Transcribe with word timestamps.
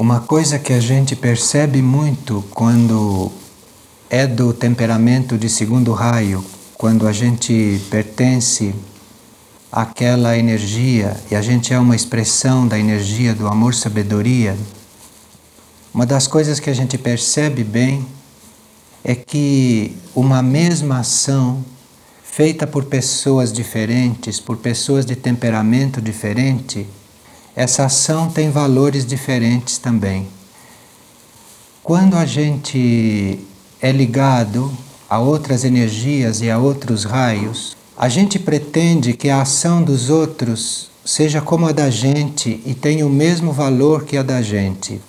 Uma 0.00 0.20
coisa 0.20 0.58
que 0.58 0.72
a 0.72 0.80
gente 0.80 1.14
percebe 1.14 1.82
muito 1.82 2.42
quando 2.52 3.30
é 4.08 4.26
do 4.26 4.54
temperamento 4.54 5.36
de 5.36 5.46
segundo 5.46 5.92
raio, 5.92 6.42
quando 6.72 7.06
a 7.06 7.12
gente 7.12 7.78
pertence 7.90 8.74
àquela 9.70 10.38
energia 10.38 11.14
e 11.30 11.34
a 11.36 11.42
gente 11.42 11.74
é 11.74 11.78
uma 11.78 11.94
expressão 11.94 12.66
da 12.66 12.78
energia 12.78 13.34
do 13.34 13.46
amor-sabedoria, 13.46 14.56
uma 15.92 16.06
das 16.06 16.26
coisas 16.26 16.58
que 16.58 16.70
a 16.70 16.74
gente 16.74 16.96
percebe 16.96 17.62
bem 17.62 18.06
é 19.04 19.14
que 19.14 19.94
uma 20.14 20.40
mesma 20.40 21.00
ação 21.00 21.62
feita 22.22 22.66
por 22.66 22.86
pessoas 22.86 23.52
diferentes, 23.52 24.40
por 24.40 24.56
pessoas 24.56 25.04
de 25.04 25.14
temperamento 25.14 26.00
diferente, 26.00 26.86
essa 27.54 27.84
ação 27.84 28.28
tem 28.28 28.50
valores 28.50 29.04
diferentes 29.04 29.78
também. 29.78 30.28
Quando 31.82 32.16
a 32.16 32.24
gente 32.24 33.40
é 33.80 33.90
ligado 33.90 34.70
a 35.08 35.18
outras 35.18 35.64
energias 35.64 36.40
e 36.40 36.50
a 36.50 36.58
outros 36.58 37.04
raios, 37.04 37.76
a 37.96 38.08
gente 38.08 38.38
pretende 38.38 39.12
que 39.12 39.28
a 39.28 39.42
ação 39.42 39.82
dos 39.82 40.08
outros 40.08 40.90
seja 41.04 41.40
como 41.40 41.66
a 41.66 41.72
da 41.72 41.90
gente 41.90 42.62
e 42.64 42.74
tenha 42.74 43.06
o 43.06 43.10
mesmo 43.10 43.52
valor 43.52 44.04
que 44.04 44.16
a 44.16 44.22
da 44.22 44.40
gente. 44.40 45.00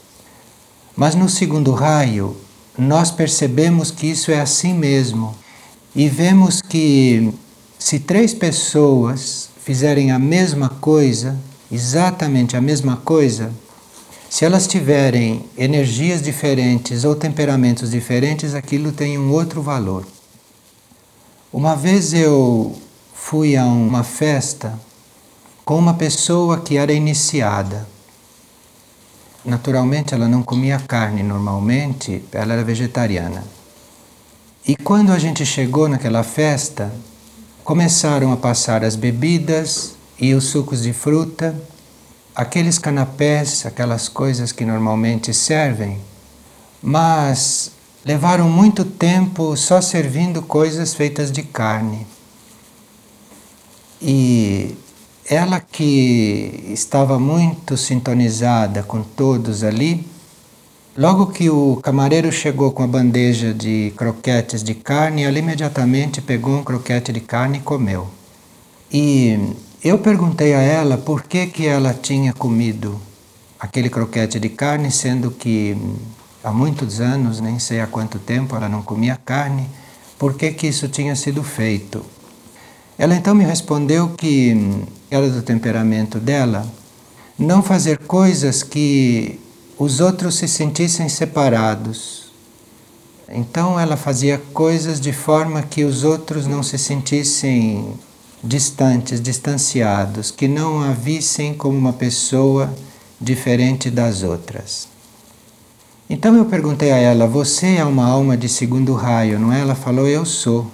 Mas 0.95 1.13
no 1.13 1.29
segundo 1.29 1.71
raio, 1.71 2.35
nós 2.77 3.11
percebemos 3.11 3.91
que 3.91 4.07
isso 4.07 4.31
é 4.31 4.39
assim 4.39 4.73
mesmo 4.73 5.35
e 5.95 6.09
vemos 6.09 6.61
que 6.61 7.33
se 7.77 7.99
três 7.99 8.33
pessoas 8.33 9.49
fizerem 9.63 10.11
a 10.11 10.17
mesma 10.19 10.69
coisa, 10.69 11.37
exatamente 11.71 12.57
a 12.57 12.61
mesma 12.61 12.97
coisa, 12.97 13.51
se 14.29 14.45
elas 14.45 14.67
tiverem 14.67 15.45
energias 15.57 16.21
diferentes 16.21 17.03
ou 17.03 17.15
temperamentos 17.15 17.91
diferentes, 17.91 18.53
aquilo 18.53 18.91
tem 18.91 19.17
um 19.17 19.31
outro 19.31 19.61
valor. 19.61 20.05
Uma 21.51 21.75
vez 21.75 22.13
eu 22.13 22.75
fui 23.13 23.57
a 23.57 23.65
uma 23.65 24.03
festa 24.03 24.79
com 25.65 25.77
uma 25.77 25.93
pessoa 25.93 26.59
que 26.59 26.77
era 26.77 26.93
iniciada. 26.93 27.87
Naturalmente, 29.43 30.13
ela 30.13 30.27
não 30.27 30.43
comia 30.43 30.79
carne 30.79 31.23
normalmente, 31.23 32.23
ela 32.31 32.53
era 32.53 32.63
vegetariana. 32.63 33.43
E 34.67 34.75
quando 34.75 35.11
a 35.11 35.19
gente 35.19 35.45
chegou 35.45 35.89
naquela 35.89 36.23
festa, 36.23 36.93
começaram 37.63 38.31
a 38.31 38.37
passar 38.37 38.83
as 38.83 38.95
bebidas 38.95 39.95
e 40.21 40.33
os 40.33 40.45
sucos 40.45 40.83
de 40.83 40.93
fruta 40.93 41.53
aqueles 42.35 42.77
canapés, 42.77 43.65
aquelas 43.65 44.07
coisas 44.07 44.51
que 44.51 44.65
normalmente 44.65 45.33
servem, 45.33 45.97
mas 46.81 47.71
levaram 48.05 48.49
muito 48.49 48.83
tempo 48.83 49.55
só 49.55 49.81
servindo 49.81 50.41
coisas 50.41 50.93
feitas 50.93 51.31
de 51.31 51.43
carne. 51.43 52.07
E 54.01 54.75
ela 55.25 55.59
que 55.59 56.65
estava 56.69 57.19
muito 57.19 57.77
sintonizada 57.77 58.81
com 58.81 59.03
todos 59.03 59.63
ali, 59.63 60.07
logo 60.97 61.27
que 61.27 61.49
o 61.49 61.79
camareiro 61.83 62.31
chegou 62.31 62.71
com 62.71 62.81
a 62.81 62.87
bandeja 62.87 63.53
de 63.53 63.93
croquetes 63.95 64.63
de 64.63 64.73
carne, 64.73 65.23
ela 65.23 65.37
imediatamente 65.37 66.21
pegou 66.21 66.57
um 66.57 66.63
croquete 66.63 67.13
de 67.13 67.19
carne 67.19 67.59
e 67.59 67.61
comeu. 67.61 68.07
E 68.91 69.53
eu 69.83 69.97
perguntei 69.97 70.53
a 70.53 70.61
ela 70.61 70.97
por 70.97 71.23
que, 71.23 71.47
que 71.47 71.65
ela 71.65 71.93
tinha 71.93 72.33
comido 72.33 73.01
aquele 73.59 73.89
croquete 73.89 74.39
de 74.39 74.49
carne, 74.49 74.91
sendo 74.91 75.31
que 75.31 75.75
hum, 75.75 75.95
há 76.43 76.51
muitos 76.51 77.01
anos, 77.01 77.39
nem 77.39 77.57
sei 77.57 77.79
há 77.79 77.87
quanto 77.87 78.19
tempo, 78.19 78.55
ela 78.55 78.69
não 78.69 78.83
comia 78.83 79.19
carne, 79.25 79.67
por 80.19 80.35
que, 80.35 80.51
que 80.51 80.67
isso 80.67 80.87
tinha 80.87 81.15
sido 81.15 81.43
feito. 81.43 82.05
Ela 82.97 83.15
então 83.15 83.33
me 83.33 83.43
respondeu 83.43 84.09
que 84.09 84.53
hum, 84.53 84.83
era 85.09 85.27
do 85.29 85.41
temperamento 85.41 86.19
dela 86.19 86.63
não 87.37 87.63
fazer 87.63 87.97
coisas 87.97 88.61
que 88.61 89.39
os 89.79 89.99
outros 89.99 90.35
se 90.35 90.47
sentissem 90.47 91.09
separados. 91.09 92.31
Então 93.27 93.79
ela 93.79 93.97
fazia 93.97 94.37
coisas 94.53 94.99
de 94.99 95.11
forma 95.11 95.63
que 95.63 95.83
os 95.83 96.03
outros 96.03 96.45
não 96.45 96.61
se 96.61 96.77
sentissem 96.77 97.95
distantes, 98.43 99.21
distanciados, 99.21 100.31
que 100.31 100.47
não 100.47 100.81
a 100.81 100.91
vissem 100.91 101.53
como 101.53 101.77
uma 101.77 101.93
pessoa 101.93 102.73
diferente 103.19 103.89
das 103.89 104.23
outras. 104.23 104.87
Então 106.09 106.35
eu 106.35 106.45
perguntei 106.45 106.91
a 106.91 106.97
ela: 106.97 107.27
Você 107.27 107.75
é 107.75 107.85
uma 107.85 108.05
alma 108.05 108.35
de 108.35 108.49
segundo 108.49 108.93
raio, 108.93 109.39
não 109.39 109.53
é? 109.53 109.61
Ela 109.61 109.75
falou: 109.75 110.07
Eu 110.07 110.25
sou. 110.25 110.67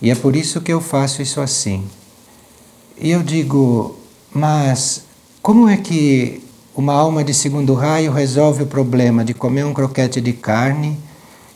E 0.00 0.10
é 0.10 0.14
por 0.14 0.36
isso 0.36 0.60
que 0.60 0.72
eu 0.72 0.80
faço 0.80 1.22
isso 1.22 1.40
assim. 1.40 1.84
E 3.00 3.10
eu 3.10 3.22
digo: 3.22 3.96
Mas 4.32 5.04
como 5.40 5.68
é 5.68 5.76
que 5.76 6.42
uma 6.74 6.94
alma 6.94 7.24
de 7.24 7.34
segundo 7.34 7.74
raio 7.74 8.12
resolve 8.12 8.62
o 8.62 8.66
problema 8.66 9.24
de 9.24 9.34
comer 9.34 9.64
um 9.64 9.74
croquete 9.74 10.20
de 10.20 10.32
carne 10.32 10.98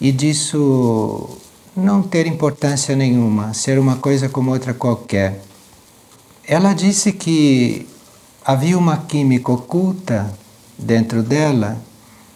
e 0.01 0.11
disso 0.11 1.29
não 1.77 2.03
ter 2.03 2.27
importância 2.27 2.97
nenhuma, 2.97 3.53
ser 3.53 3.79
uma 3.79 3.97
coisa 3.97 4.31
como 4.31 4.51
outra 4.51 4.73
qualquer. 4.73 5.43
Ela 6.49 6.73
disse 6.73 7.13
que 7.13 7.87
havia 8.43 8.79
uma 8.79 8.97
química 8.97 9.53
oculta 9.53 10.33
dentro 10.79 11.23
dela 11.23 11.77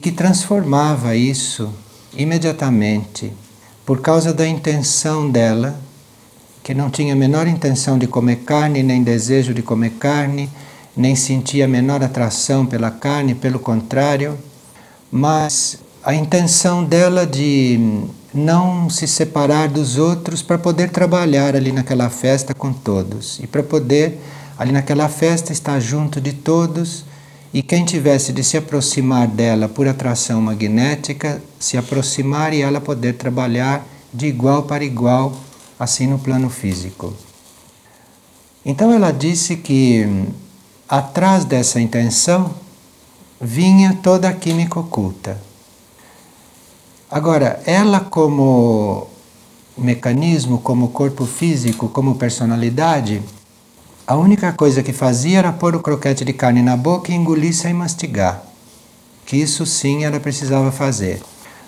que 0.00 0.12
transformava 0.12 1.16
isso 1.16 1.72
imediatamente, 2.12 3.32
por 3.86 4.00
causa 4.00 4.34
da 4.34 4.46
intenção 4.46 5.30
dela, 5.30 5.80
que 6.62 6.74
não 6.74 6.90
tinha 6.90 7.14
a 7.14 7.16
menor 7.16 7.46
intenção 7.46 7.98
de 7.98 8.06
comer 8.06 8.40
carne, 8.40 8.82
nem 8.82 9.02
desejo 9.02 9.54
de 9.54 9.62
comer 9.62 9.90
carne, 9.92 10.50
nem 10.94 11.16
sentia 11.16 11.64
a 11.64 11.68
menor 11.68 12.02
atração 12.02 12.66
pela 12.66 12.90
carne, 12.90 13.34
pelo 13.34 13.58
contrário, 13.58 14.36
mas 15.10 15.78
a 16.02 16.14
intenção 16.14 16.84
dela 16.84 17.26
de 17.26 18.04
não 18.32 18.88
se 18.88 19.06
separar 19.06 19.68
dos 19.68 19.98
outros 19.98 20.42
para 20.42 20.58
poder 20.58 20.90
trabalhar 20.90 21.56
ali 21.56 21.72
naquela 21.72 22.08
festa 22.08 22.54
com 22.54 22.72
todos. 22.72 23.40
E 23.40 23.46
para 23.46 23.62
poder 23.62 24.18
ali 24.58 24.72
naquela 24.72 25.08
festa 25.08 25.52
estar 25.52 25.80
junto 25.80 26.20
de 26.20 26.32
todos. 26.32 27.04
E 27.52 27.62
quem 27.62 27.84
tivesse 27.84 28.32
de 28.32 28.44
se 28.44 28.56
aproximar 28.56 29.26
dela 29.26 29.68
por 29.68 29.88
atração 29.88 30.40
magnética 30.40 31.42
se 31.58 31.76
aproximar 31.76 32.54
e 32.54 32.62
ela 32.62 32.80
poder 32.80 33.14
trabalhar 33.14 33.84
de 34.14 34.26
igual 34.26 34.62
para 34.62 34.84
igual 34.84 35.36
assim 35.78 36.06
no 36.06 36.18
plano 36.18 36.48
físico. 36.48 37.12
Então 38.64 38.92
ela 38.92 39.10
disse 39.10 39.56
que 39.56 40.06
atrás 40.88 41.44
dessa 41.44 41.80
intenção 41.80 42.54
vinha 43.40 43.98
toda 44.02 44.28
a 44.28 44.32
química 44.32 44.78
oculta 44.78 45.49
Agora, 47.10 47.60
ela 47.66 47.98
como 47.98 49.08
mecanismo, 49.76 50.58
como 50.58 50.90
corpo 50.90 51.26
físico, 51.26 51.88
como 51.88 52.14
personalidade, 52.14 53.20
a 54.06 54.14
única 54.14 54.52
coisa 54.52 54.80
que 54.80 54.92
fazia 54.92 55.40
era 55.40 55.50
pôr 55.50 55.74
o 55.74 55.80
croquete 55.80 56.24
de 56.24 56.32
carne 56.32 56.62
na 56.62 56.76
boca 56.76 57.10
e 57.10 57.14
engolir 57.16 57.52
sem 57.52 57.74
mastigar. 57.74 58.40
Que 59.26 59.36
isso 59.36 59.66
sim 59.66 60.04
ela 60.04 60.20
precisava 60.20 60.70
fazer. 60.70 61.20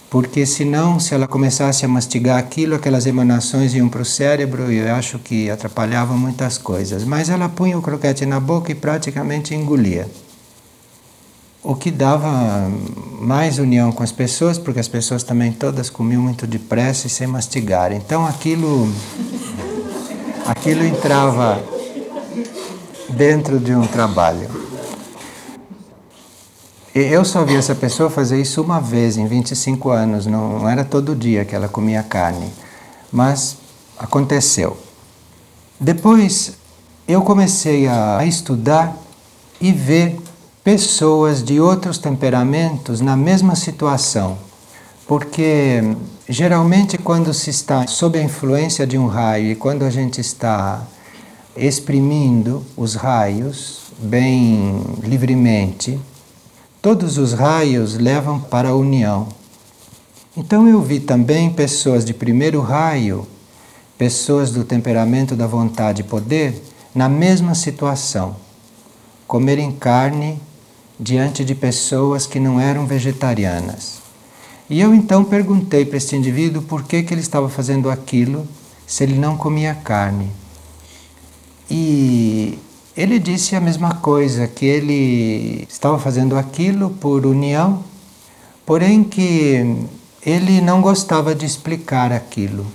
Porque 0.08 0.46
senão, 0.46 1.00
se 1.00 1.12
ela 1.12 1.26
começasse 1.26 1.84
a 1.84 1.88
mastigar 1.88 2.38
aquilo, 2.38 2.76
aquelas 2.76 3.06
emanações 3.06 3.74
iam 3.74 3.88
para 3.88 4.02
o 4.02 4.04
cérebro 4.04 4.70
e 4.70 4.76
eu 4.76 4.94
acho 4.94 5.18
que 5.18 5.50
atrapalhavam 5.50 6.16
muitas 6.16 6.56
coisas. 6.56 7.04
Mas 7.04 7.28
ela 7.28 7.48
punha 7.48 7.76
o 7.76 7.82
croquete 7.82 8.24
na 8.24 8.38
boca 8.38 8.70
e 8.70 8.76
praticamente 8.76 9.56
engolia 9.56 10.08
o 11.62 11.76
que 11.76 11.90
dava 11.90 12.68
mais 13.20 13.58
união 13.58 13.92
com 13.92 14.02
as 14.02 14.10
pessoas, 14.10 14.58
porque 14.58 14.80
as 14.80 14.88
pessoas 14.88 15.22
também 15.22 15.52
todas 15.52 15.88
comiam 15.88 16.20
muito 16.20 16.46
depressa 16.46 17.06
e 17.06 17.10
sem 17.10 17.26
mastigar. 17.26 17.92
Então 17.92 18.26
aquilo 18.26 18.92
aquilo 20.44 20.84
entrava 20.84 21.62
dentro 23.08 23.60
de 23.60 23.74
um 23.74 23.86
trabalho. 23.86 24.48
Eu 26.94 27.24
só 27.24 27.44
vi 27.44 27.56
essa 27.56 27.74
pessoa 27.74 28.10
fazer 28.10 28.40
isso 28.40 28.60
uma 28.60 28.80
vez 28.80 29.16
em 29.16 29.26
25 29.26 29.88
anos, 29.90 30.26
não 30.26 30.68
era 30.68 30.84
todo 30.84 31.16
dia 31.16 31.44
que 31.44 31.54
ela 31.54 31.68
comia 31.68 32.02
carne, 32.02 32.52
mas 33.10 33.56
aconteceu. 33.98 34.76
Depois 35.80 36.52
eu 37.08 37.22
comecei 37.22 37.88
a 37.88 38.26
estudar 38.26 38.94
e 39.60 39.72
ver 39.72 40.18
pessoas 40.64 41.42
de 41.42 41.60
outros 41.60 41.98
temperamentos 41.98 43.00
na 43.00 43.16
mesma 43.16 43.56
situação. 43.56 44.38
Porque 45.08 45.82
geralmente, 46.28 46.96
quando 46.96 47.34
se 47.34 47.50
está 47.50 47.86
sob 47.86 48.18
a 48.18 48.22
influência 48.22 48.86
de 48.86 48.96
um 48.96 49.06
raio 49.06 49.50
e 49.50 49.56
quando 49.56 49.82
a 49.82 49.90
gente 49.90 50.20
está 50.20 50.86
exprimindo 51.56 52.64
os 52.76 52.94
raios 52.94 53.80
bem 53.98 54.80
livremente, 55.02 55.98
todos 56.80 57.18
os 57.18 57.32
raios 57.32 57.98
levam 57.98 58.40
para 58.40 58.70
a 58.70 58.74
união. 58.74 59.28
Então 60.36 60.68
eu 60.68 60.80
vi 60.80 61.00
também 61.00 61.50
pessoas 61.50 62.04
de 62.04 62.14
primeiro 62.14 62.60
raio, 62.60 63.26
pessoas 63.98 64.52
do 64.52 64.64
temperamento 64.64 65.34
da 65.34 65.46
vontade 65.46 66.00
e 66.02 66.04
poder, 66.04 66.62
na 66.94 67.08
mesma 67.08 67.54
situação, 67.54 68.36
comerem 69.26 69.72
carne 69.72 70.40
diante 70.98 71.44
de 71.44 71.54
pessoas 71.54 72.26
que 72.26 72.38
não 72.38 72.60
eram 72.60 72.86
vegetarianas. 72.86 74.00
E 74.68 74.80
eu 74.80 74.94
então 74.94 75.24
perguntei 75.24 75.84
para 75.84 75.96
este 75.96 76.16
indivíduo 76.16 76.62
por 76.62 76.84
que, 76.84 77.02
que 77.02 77.12
ele 77.12 77.20
estava 77.20 77.48
fazendo 77.48 77.90
aquilo 77.90 78.46
se 78.86 79.04
ele 79.04 79.18
não 79.18 79.36
comia 79.36 79.74
carne. 79.74 80.30
E 81.70 82.58
ele 82.96 83.18
disse 83.18 83.56
a 83.56 83.60
mesma 83.60 83.94
coisa, 83.94 84.46
que 84.46 84.66
ele 84.66 85.66
estava 85.68 85.98
fazendo 85.98 86.36
aquilo 86.36 86.90
por 86.90 87.24
união, 87.26 87.82
porém 88.66 89.02
que 89.02 89.86
ele 90.24 90.60
não 90.60 90.80
gostava 90.80 91.34
de 91.34 91.46
explicar 91.46 92.12
aquilo. 92.12 92.66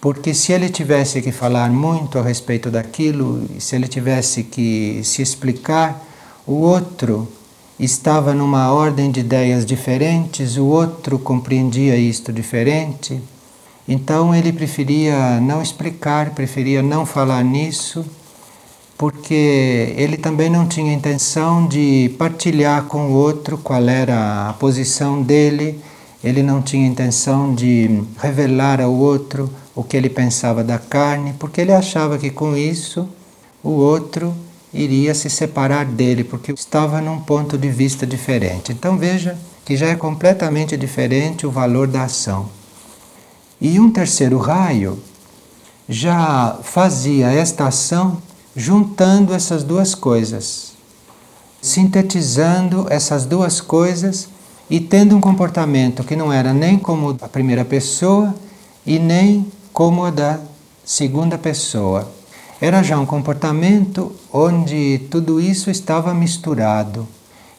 Porque 0.00 0.34
se 0.34 0.52
ele 0.52 0.68
tivesse 0.68 1.20
que 1.22 1.32
falar 1.32 1.70
muito 1.70 2.18
a 2.18 2.22
respeito 2.22 2.70
daquilo, 2.70 3.48
se 3.58 3.74
ele 3.74 3.88
tivesse 3.88 4.44
que 4.44 5.00
se 5.02 5.22
explicar, 5.22 6.04
o 6.46 6.54
outro 6.54 7.28
estava 7.78 8.34
numa 8.34 8.72
ordem 8.72 9.10
de 9.10 9.20
ideias 9.20 9.64
diferentes, 9.64 10.56
o 10.56 10.66
outro 10.66 11.18
compreendia 11.18 11.96
isto 11.96 12.32
diferente. 12.32 13.20
Então 13.86 14.34
ele 14.34 14.52
preferia 14.52 15.40
não 15.40 15.60
explicar, 15.60 16.30
preferia 16.30 16.82
não 16.82 17.04
falar 17.04 17.42
nisso 17.44 18.04
porque 18.96 19.92
ele 19.96 20.16
também 20.16 20.48
não 20.48 20.66
tinha 20.66 20.92
intenção 20.92 21.66
de 21.66 22.14
partilhar 22.16 22.84
com 22.84 23.08
o 23.08 23.12
outro 23.12 23.58
qual 23.58 23.88
era 23.88 24.48
a 24.48 24.52
posição 24.52 25.22
dele, 25.22 25.80
ele 26.22 26.42
não 26.42 26.62
tinha 26.62 26.86
intenção 26.86 27.54
de 27.54 28.02
revelar 28.18 28.80
ao 28.80 28.92
outro 28.92 29.50
o 29.74 29.82
que 29.82 29.96
ele 29.96 30.08
pensava 30.08 30.62
da 30.62 30.78
carne, 30.78 31.34
porque 31.38 31.60
ele 31.60 31.72
achava 31.72 32.16
que 32.16 32.30
com 32.30 32.56
isso 32.56 33.08
o 33.62 33.70
outro 33.70 34.34
iria 34.74 35.14
se 35.14 35.30
separar 35.30 35.86
dele, 35.86 36.24
porque 36.24 36.52
estava 36.52 37.00
num 37.00 37.20
ponto 37.20 37.56
de 37.56 37.70
vista 37.70 38.04
diferente. 38.04 38.72
Então 38.72 38.98
veja 38.98 39.38
que 39.64 39.76
já 39.76 39.86
é 39.86 39.94
completamente 39.94 40.76
diferente 40.76 41.46
o 41.46 41.50
valor 41.50 41.86
da 41.86 42.02
ação. 42.02 42.48
E 43.60 43.78
um 43.78 43.90
terceiro 43.90 44.36
raio 44.36 44.98
já 45.88 46.58
fazia 46.62 47.30
esta 47.30 47.68
ação 47.68 48.20
juntando 48.56 49.32
essas 49.32 49.62
duas 49.62 49.94
coisas, 49.94 50.72
sintetizando 51.62 52.86
essas 52.90 53.24
duas 53.24 53.60
coisas 53.60 54.28
e 54.68 54.80
tendo 54.80 55.16
um 55.16 55.20
comportamento 55.20 56.04
que 56.04 56.16
não 56.16 56.32
era 56.32 56.52
nem 56.52 56.78
como 56.78 57.16
a 57.20 57.28
primeira 57.28 57.64
pessoa 57.64 58.34
e 58.84 58.98
nem 58.98 59.46
como 59.72 60.04
a 60.04 60.10
da 60.10 60.40
segunda 60.84 61.38
pessoa. 61.38 62.08
Era 62.60 62.82
já 62.82 62.98
um 62.98 63.06
comportamento 63.06 64.12
onde 64.32 65.00
tudo 65.10 65.40
isso 65.40 65.70
estava 65.70 66.14
misturado 66.14 67.06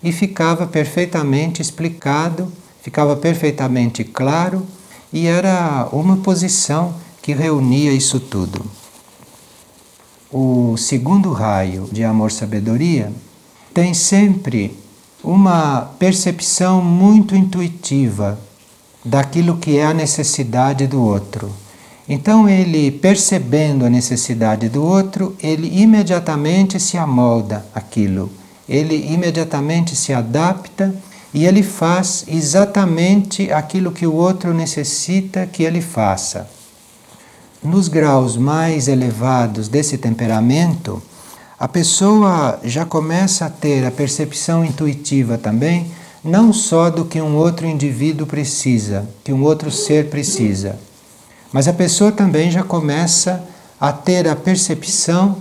e 0.02 0.12
ficava 0.12 0.66
perfeitamente 0.66 1.62
explicado, 1.62 2.52
ficava 2.82 3.16
perfeitamente 3.16 4.04
claro 4.04 4.66
e 5.12 5.28
era 5.28 5.88
uma 5.92 6.18
posição 6.18 6.96
que 7.22 7.34
reunia 7.34 7.92
isso 7.92 8.20
tudo 8.20 8.66
o 10.38 10.76
segundo 10.76 11.32
raio 11.32 11.88
de 11.90 12.04
amor-sabedoria 12.04 13.10
tem 13.74 13.94
sempre 13.94 14.78
uma 15.24 15.94
percepção 15.98 16.82
muito 16.82 17.34
intuitiva 17.34 18.38
daquilo 19.04 19.56
que 19.56 19.78
é 19.78 19.86
a 19.86 19.94
necessidade 19.94 20.88
do 20.88 21.02
outro. 21.02 21.50
Então, 22.08 22.48
ele 22.48 22.92
percebendo 22.92 23.84
a 23.84 23.90
necessidade 23.90 24.70
do 24.70 24.84
outro, 24.84 25.36
ele 25.42 25.82
imediatamente 25.82 26.80
se 26.80 26.98
amolda 26.98 27.66
aquilo, 27.74 28.32
ele 28.70 29.12
imediatamente 29.12 29.96
se 29.96 30.14
adapta 30.14 30.94
e 31.34 31.46
ele 31.46 31.64
faz 31.64 32.24
exatamente 32.28 33.52
aquilo 33.52 33.92
que 33.92 34.06
o 34.06 34.14
outro 34.14 34.54
necessita 34.54 35.48
que 35.48 35.64
ele 35.64 35.82
faça. 35.82 36.48
Nos 37.64 37.88
graus 37.88 38.38
mais 38.38 38.88
elevados 38.88 39.68
desse 39.68 39.98
temperamento, 39.98 41.02
a 41.60 41.68
pessoa 41.68 42.60
já 42.64 42.86
começa 42.86 43.46
a 43.46 43.50
ter 43.50 43.84
a 43.84 43.90
percepção 43.90 44.64
intuitiva 44.64 45.38
também, 45.38 45.88
não 46.24 46.54
só 46.54 46.92
do 46.92 47.04
que 47.06 47.20
um 47.20 47.36
outro 47.36 47.66
indivíduo 47.66 48.28
precisa, 48.28 49.08
que 49.24 49.34
um 49.34 49.42
outro 49.42 49.72
ser 49.72 50.10
precisa, 50.10 50.78
mas 51.56 51.70
a 51.70 51.74
pessoa 51.74 52.12
também 52.12 52.52
já 52.52 52.64
começa 52.64 53.42
a 53.80 53.94
ter 53.94 54.28
a 54.28 54.36
percepção 54.36 55.38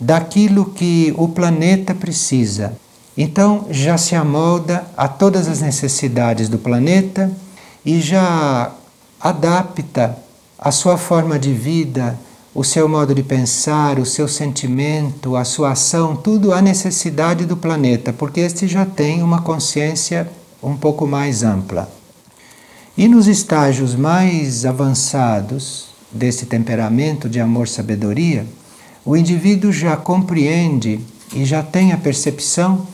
daquilo 0.00 0.64
que 0.64 1.12
o 1.14 1.28
planeta 1.28 1.94
precisa. 1.94 2.72
Então 3.14 3.66
já 3.68 3.98
se 3.98 4.14
amolda 4.14 4.86
a 4.96 5.06
todas 5.06 5.46
as 5.46 5.60
necessidades 5.60 6.48
do 6.48 6.56
planeta 6.56 7.30
e 7.84 8.00
já 8.00 8.72
adapta 9.20 10.16
a 10.58 10.70
sua 10.70 10.96
forma 10.96 11.38
de 11.38 11.52
vida, 11.52 12.18
o 12.54 12.64
seu 12.64 12.88
modo 12.88 13.14
de 13.14 13.22
pensar, 13.22 13.98
o 13.98 14.06
seu 14.06 14.26
sentimento, 14.26 15.36
a 15.36 15.44
sua 15.44 15.72
ação, 15.72 16.16
tudo 16.16 16.50
à 16.50 16.62
necessidade 16.62 17.44
do 17.44 17.58
planeta, 17.58 18.10
porque 18.10 18.40
este 18.40 18.66
já 18.66 18.86
tem 18.86 19.22
uma 19.22 19.42
consciência 19.42 20.30
um 20.62 20.74
pouco 20.74 21.06
mais 21.06 21.42
ampla. 21.42 21.97
E 22.98 23.08
nos 23.08 23.28
estágios 23.28 23.94
mais 23.94 24.66
avançados 24.66 25.86
desse 26.12 26.44
temperamento 26.44 27.28
de 27.28 27.38
amor-sabedoria, 27.38 28.44
o 29.04 29.16
indivíduo 29.16 29.72
já 29.72 29.96
compreende 29.96 31.00
e 31.32 31.44
já 31.44 31.62
tem 31.62 31.92
a 31.92 31.96
percepção 31.96 32.86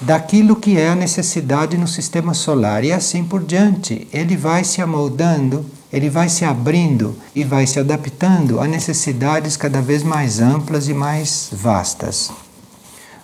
daquilo 0.00 0.56
que 0.56 0.78
é 0.78 0.88
a 0.88 0.96
necessidade 0.96 1.76
no 1.76 1.86
sistema 1.86 2.32
solar 2.32 2.82
e 2.84 2.90
assim 2.90 3.22
por 3.22 3.44
diante. 3.44 4.08
Ele 4.12 4.36
vai 4.36 4.64
se 4.64 4.80
amoldando 4.80 5.64
ele 5.92 6.08
vai 6.08 6.28
se 6.28 6.44
abrindo 6.44 7.16
e 7.34 7.42
vai 7.42 7.66
se 7.66 7.80
adaptando 7.80 8.60
a 8.60 8.66
necessidades 8.66 9.56
cada 9.56 9.82
vez 9.82 10.02
mais 10.02 10.40
amplas 10.40 10.88
e 10.88 10.94
mais 10.94 11.48
vastas. 11.52 12.30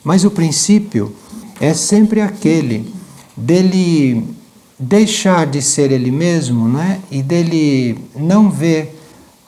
Mas 0.02 0.24
o 0.24 0.30
princípio 0.30 1.14
é 1.60 1.72
sempre 1.72 2.20
aquele 2.20 2.92
dele 3.36 4.34
deixar 4.78 5.46
de 5.46 5.62
ser 5.62 5.90
ele 5.90 6.10
mesmo, 6.10 6.68
não 6.68 6.82
é? 6.82 7.00
E 7.10 7.22
dele 7.22 7.98
não 8.14 8.50
ver 8.50 8.98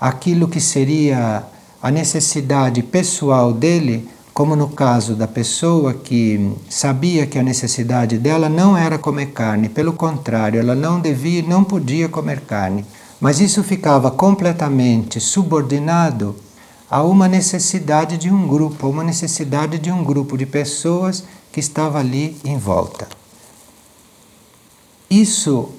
aquilo 0.01 0.49
que 0.49 0.61
seria 0.61 1.45
a 1.83 1.91
necessidade 1.91 2.83
pessoal 2.83 3.53
dele, 3.53 4.09
como 4.33 4.57
no 4.57 4.69
caso 4.69 5.15
da 5.15 5.27
pessoa 5.27 5.93
que 5.93 6.53
sabia 6.69 7.27
que 7.27 7.39
a 7.39 7.43
necessidade 7.43 8.19
dela 8.19 8.49
não 8.49 8.77
era 8.77 8.99
comer 8.99 9.27
carne, 9.27 9.69
pelo 9.69 9.93
contrário, 9.93 10.61
ela 10.61 10.75
não 10.75 11.01
devia, 11.01 11.43
não 11.43 11.65
podia 11.65 12.09
comer 12.09 12.41
carne. 12.41 12.85
Mas 13.21 13.41
isso 13.41 13.65
ficava 13.65 14.11
completamente 14.11 15.21
subordinado 15.21 16.37
a 16.91 17.03
uma 17.03 17.29
necessidade 17.29 18.17
de 18.17 18.31
um 18.31 18.47
grupo, 18.47 18.87
a 18.87 18.91
uma 18.91 19.05
necessidade 19.05 19.79
de 19.79 19.91
um 19.91 20.03
grupo 20.03 20.39
de 20.39 20.47
pessoas 20.47 21.25
que 21.53 21.61
estava 21.61 21.99
ali 21.99 22.37
em 22.45 22.57
volta. 22.57 23.18
Isso 25.11 25.71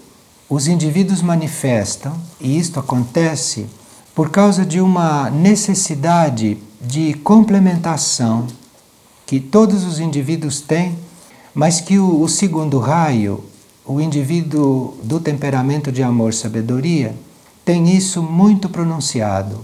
os 0.50 0.68
indivíduos 0.68 1.22
manifestam, 1.22 2.20
e 2.42 2.58
isto 2.58 2.80
acontece 2.80 3.68
por 4.16 4.30
causa 4.30 4.66
de 4.66 4.82
uma 4.82 5.30
necessidade 5.30 6.58
de 6.82 7.14
complementação 7.14 8.48
que 9.26 9.40
todos 9.40 9.84
os 9.84 10.00
indivíduos 10.00 10.60
têm, 10.60 10.98
mas 11.54 11.80
que 11.80 12.00
o, 12.00 12.22
o 12.22 12.28
segundo 12.28 12.80
raio, 12.80 13.44
o 13.86 14.02
indivíduo 14.02 14.98
do 15.04 15.20
temperamento 15.20 15.92
de 15.92 16.02
amor-sabedoria, 16.02 17.16
tem 17.64 17.96
isso 17.96 18.24
muito 18.24 18.68
pronunciado. 18.68 19.62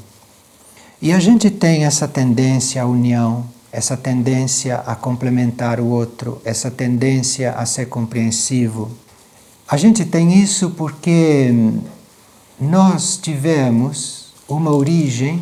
E 1.02 1.12
a 1.12 1.20
gente 1.20 1.50
tem 1.50 1.84
essa 1.84 2.08
tendência 2.08 2.84
à 2.84 2.86
união, 2.86 3.44
essa 3.72 3.98
tendência 3.98 4.78
a 4.86 4.96
complementar 4.96 5.80
o 5.80 5.88
outro, 5.88 6.40
essa 6.46 6.70
tendência 6.70 7.54
a 7.54 7.66
ser 7.66 7.88
compreensivo. 7.88 8.92
A 9.68 9.78
gente 9.78 10.06
tem 10.06 10.40
isso 10.40 10.70
porque 10.72 11.52
nós 12.60 13.18
tivemos 13.18 14.28
uma 14.48 14.72
origem, 14.72 15.42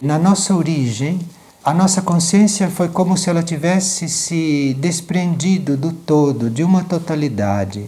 na 0.00 0.18
nossa 0.18 0.54
origem, 0.54 1.20
a 1.62 1.74
nossa 1.74 2.00
consciência 2.00 2.70
foi 2.70 2.88
como 2.88 3.18
se 3.18 3.28
ela 3.28 3.42
tivesse 3.42 4.08
se 4.08 4.74
desprendido 4.80 5.76
do 5.76 5.92
todo, 5.92 6.48
de 6.48 6.64
uma 6.64 6.84
totalidade. 6.84 7.86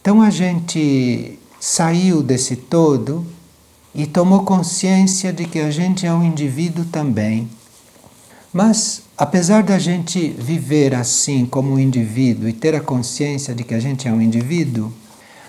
Então 0.00 0.22
a 0.22 0.30
gente 0.30 1.36
saiu 1.58 2.22
desse 2.22 2.54
todo 2.54 3.26
e 3.92 4.06
tomou 4.06 4.44
consciência 4.44 5.32
de 5.32 5.46
que 5.46 5.58
a 5.58 5.70
gente 5.70 6.06
é 6.06 6.12
um 6.12 6.22
indivíduo 6.22 6.84
também. 6.84 7.48
Mas, 8.56 9.02
apesar 9.18 9.62
da 9.62 9.78
gente 9.78 10.30
viver 10.30 10.94
assim 10.94 11.44
como 11.44 11.74
um 11.74 11.78
indivíduo 11.78 12.48
e 12.48 12.54
ter 12.54 12.74
a 12.74 12.80
consciência 12.80 13.54
de 13.54 13.62
que 13.62 13.74
a 13.74 13.78
gente 13.78 14.08
é 14.08 14.10
um 14.10 14.22
indivíduo, 14.22 14.90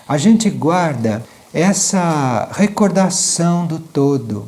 a 0.06 0.18
gente 0.18 0.50
guarda 0.50 1.24
essa 1.54 2.50
recordação 2.52 3.66
do 3.66 3.78
todo. 3.78 4.46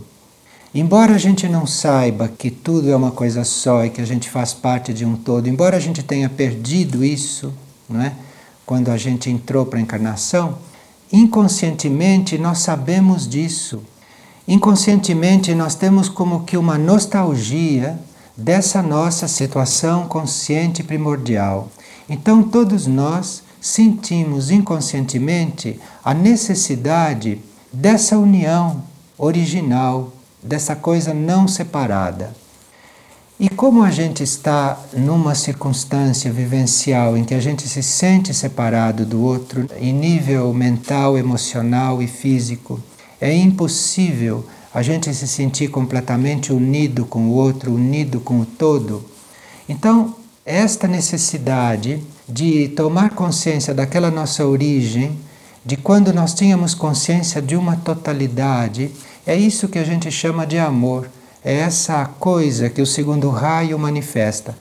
Embora 0.75 1.15
a 1.15 1.19
gente 1.19 1.49
não 1.49 1.67
saiba 1.67 2.29
que 2.29 2.51
tudo 2.51 2.91
é 2.91 2.95
uma 2.95 3.11
coisa 3.11 3.45
só 3.45 3.83
e 3.83 3.89
que 3.89 4.03
a 4.03 4.05
gente 4.05 4.29
faz 4.29 4.53
parte 4.53 4.93
de 4.93 5.07
um 5.07 5.17
todo, 5.17 5.49
embora 5.49 5.79
a 5.79 5.81
gente 5.81 6.03
tenha 6.03 6.29
perdido 6.29 7.03
isso, 7.03 7.55
não 7.89 8.03
é? 8.03 8.13
Quando 8.67 8.91
a 8.91 8.99
gente 8.99 9.31
entrou 9.31 9.65
para 9.65 9.79
a 9.79 9.83
encarnação, 9.83 10.59
inconscientemente 11.11 12.37
nós 12.37 12.59
sabemos 12.59 13.27
disso. 13.27 13.83
Inconscientemente 14.47 15.55
nós 15.55 15.75
temos 15.75 16.11
como 16.11 16.45
que 16.45 16.59
uma 16.59 16.77
nostalgia 16.77 17.99
dessa 18.41 18.83
nossa 18.83 19.29
situação 19.29 20.07
consciente 20.07 20.83
primordial. 20.83 21.69
Então 22.09 22.43
todos 22.43 22.87
nós 22.87 23.43
sentimos 23.61 24.51
inconscientemente 24.51 25.79
a 26.03 26.15
necessidade 26.15 27.39
dessa 27.71 28.17
união 28.19 28.83
original, 29.19 30.13
dessa 30.43 30.75
coisa 30.75 31.13
não 31.13 31.47
separada. 31.47 32.33
E 33.39 33.49
como 33.49 33.83
a 33.83 33.91
gente 33.91 34.23
está 34.23 34.79
numa 34.95 35.35
circunstância 35.35 36.33
vivencial 36.33 37.17
em 37.17 37.25
que 37.25 37.35
a 37.35 37.41
gente 37.41 37.69
se 37.69 37.83
sente 37.83 38.33
separado 38.33 39.05
do 39.05 39.23
outro 39.23 39.67
em 39.79 39.93
nível 39.93 40.53
mental, 40.53 41.17
emocional 41.17 42.03
e 42.03 42.07
físico, 42.07 42.81
é 43.21 43.35
impossível 43.35 44.47
a 44.73 44.83
gente 44.83 45.13
se 45.13 45.27
sentir 45.27 45.69
completamente 45.69 46.53
unido 46.53 47.05
com 47.05 47.29
o 47.29 47.33
outro, 47.33 47.75
unido 47.75 48.21
com 48.21 48.41
o 48.41 48.47
todo. 48.47 49.05
Então, 49.69 50.15
esta 50.45 50.87
necessidade 50.87 52.03
de 52.29 52.69
tomar 52.69 53.11
consciência 53.11 53.75
daquela 53.75 54.11
nossa 54.11 54.47
origem, 54.47 55.19
de 55.65 55.77
quando 55.77 56.13
nós 56.13 56.33
tínhamos 56.33 56.75
consciência 56.75 57.43
de 57.43 57.57
uma 57.57 57.77
totalidade, 57.77 58.93
é 59.27 59.37
isso 59.37 59.69
que 59.69 59.79
a 59.79 59.85
gente 59.85 60.11
chama 60.11 60.47
de 60.47 60.59
amor. 60.59 61.09
É 61.45 61.55
essa 61.55 62.05
coisa 62.05 62.71
que 62.71 62.83
o 62.83 62.87
segundo 62.87 63.29
raio 63.31 63.79
manifesta. 63.79 64.55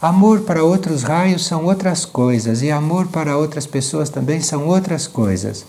Amor 0.00 0.42
para 0.42 0.62
outros 0.62 1.02
raios 1.02 1.46
são 1.46 1.64
outras 1.64 2.04
coisas 2.04 2.62
e 2.62 2.70
amor 2.70 3.08
para 3.08 3.36
outras 3.36 3.66
pessoas 3.66 4.10
também 4.10 4.40
são 4.40 4.66
outras 4.66 5.06
coisas. 5.06 5.64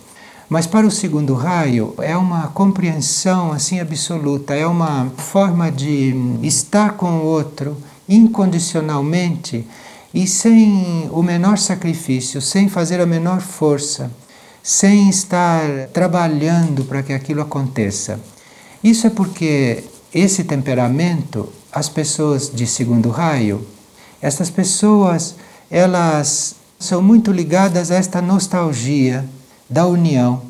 Mas 0.49 0.65
para 0.65 0.87
o 0.87 0.91
segundo 0.91 1.33
raio 1.33 1.93
é 1.97 2.15
uma 2.15 2.47
compreensão 2.47 3.51
assim 3.51 3.81
absoluta, 3.81 4.55
é 4.55 4.65
uma 4.65 5.11
forma 5.17 5.69
de 5.69 6.15
estar 6.41 6.93
com 6.93 7.19
o 7.19 7.25
outro 7.25 7.75
incondicionalmente 8.07 9.67
e 10.13 10.25
sem 10.25 11.09
o 11.11 11.21
menor 11.21 11.57
sacrifício, 11.57 12.41
sem 12.41 12.69
fazer 12.69 13.01
a 13.01 13.05
menor 13.05 13.41
força, 13.41 14.09
sem 14.63 15.09
estar 15.09 15.63
trabalhando 15.91 16.85
para 16.85 17.03
que 17.03 17.11
aquilo 17.11 17.41
aconteça. 17.41 18.17
Isso 18.81 19.05
é 19.05 19.09
porque 19.09 19.83
esse 20.13 20.45
temperamento, 20.45 21.51
as 21.73 21.89
pessoas 21.89 22.49
de 22.49 22.65
segundo 22.65 23.09
raio, 23.09 23.67
essas 24.21 24.49
pessoas, 24.49 25.35
elas 25.69 26.55
são 26.79 27.01
muito 27.01 27.33
ligadas 27.33 27.91
a 27.91 27.95
esta 27.95 28.21
nostalgia 28.21 29.25
da 29.69 29.85
união. 29.85 30.41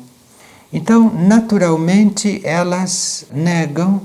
Então, 0.72 1.12
naturalmente, 1.14 2.40
elas 2.44 3.26
negam 3.32 4.02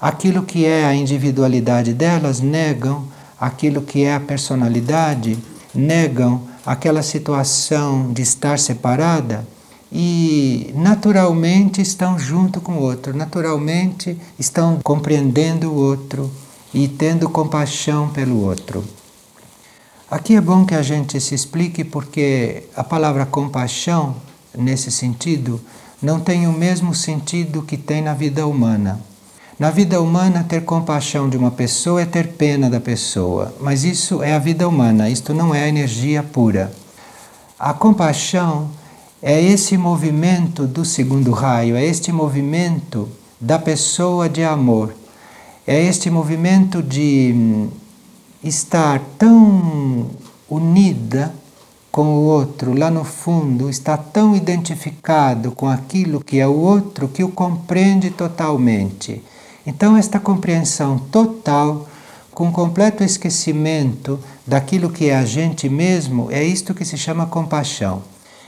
aquilo 0.00 0.42
que 0.42 0.64
é 0.64 0.84
a 0.84 0.94
individualidade 0.94 1.92
delas, 1.92 2.40
negam 2.40 3.04
aquilo 3.38 3.82
que 3.82 4.04
é 4.04 4.14
a 4.14 4.20
personalidade, 4.20 5.38
negam 5.74 6.42
aquela 6.64 7.02
situação 7.02 8.12
de 8.12 8.22
estar 8.22 8.58
separada 8.58 9.46
e 9.92 10.72
naturalmente 10.74 11.80
estão 11.80 12.18
junto 12.18 12.60
com 12.60 12.72
o 12.72 12.80
outro, 12.80 13.16
naturalmente 13.16 14.18
estão 14.38 14.80
compreendendo 14.82 15.70
o 15.70 15.74
outro 15.74 16.30
e 16.74 16.88
tendo 16.88 17.28
compaixão 17.28 18.08
pelo 18.08 18.42
outro. 18.42 18.84
Aqui 20.10 20.34
é 20.34 20.40
bom 20.40 20.64
que 20.64 20.74
a 20.74 20.82
gente 20.82 21.20
se 21.20 21.34
explique 21.34 21.84
porque 21.84 22.64
a 22.74 22.84
palavra 22.84 23.26
compaixão 23.26 24.16
nesse 24.56 24.90
sentido, 24.90 25.60
não 26.02 26.20
tem 26.20 26.46
o 26.46 26.52
mesmo 26.52 26.94
sentido 26.94 27.62
que 27.62 27.76
tem 27.76 28.02
na 28.02 28.14
vida 28.14 28.46
humana. 28.46 29.00
Na 29.58 29.70
vida 29.70 30.02
humana, 30.02 30.44
ter 30.46 30.64
compaixão 30.64 31.30
de 31.30 31.36
uma 31.36 31.50
pessoa 31.50 32.02
é 32.02 32.04
ter 32.04 32.28
pena 32.32 32.68
da 32.68 32.78
pessoa, 32.78 33.54
mas 33.58 33.84
isso 33.84 34.22
é 34.22 34.34
a 34.34 34.38
vida 34.38 34.68
humana, 34.68 35.08
isto 35.08 35.32
não 35.32 35.54
é 35.54 35.64
a 35.64 35.68
energia 35.68 36.22
pura. 36.22 36.70
A 37.58 37.72
compaixão 37.72 38.68
é 39.22 39.40
esse 39.42 39.78
movimento 39.78 40.66
do 40.66 40.84
segundo 40.84 41.30
raio, 41.30 41.74
é 41.74 41.84
este 41.84 42.12
movimento 42.12 43.08
da 43.40 43.58
pessoa 43.58 44.28
de 44.28 44.44
amor, 44.44 44.94
é 45.66 45.82
este 45.82 46.10
movimento 46.10 46.82
de 46.82 47.32
hum, 47.34 47.68
estar 48.44 49.00
tão 49.18 50.10
unida 50.50 51.34
com 51.96 52.08
o 52.08 52.24
outro 52.24 52.78
lá 52.78 52.90
no 52.90 53.04
fundo 53.04 53.70
está 53.70 53.96
tão 53.96 54.36
identificado 54.36 55.50
com 55.52 55.66
aquilo 55.66 56.22
que 56.22 56.38
é 56.38 56.46
o 56.46 56.52
outro 56.52 57.08
que 57.08 57.24
o 57.24 57.30
compreende 57.30 58.10
totalmente. 58.10 59.24
Então, 59.66 59.96
esta 59.96 60.20
compreensão 60.20 60.98
total, 60.98 61.88
com 62.34 62.52
completo 62.52 63.02
esquecimento 63.02 64.20
daquilo 64.46 64.90
que 64.90 65.08
é 65.08 65.16
a 65.16 65.24
gente 65.24 65.70
mesmo, 65.70 66.30
é 66.30 66.44
isto 66.44 66.74
que 66.74 66.84
se 66.84 66.98
chama 66.98 67.24
compaixão. 67.24 68.02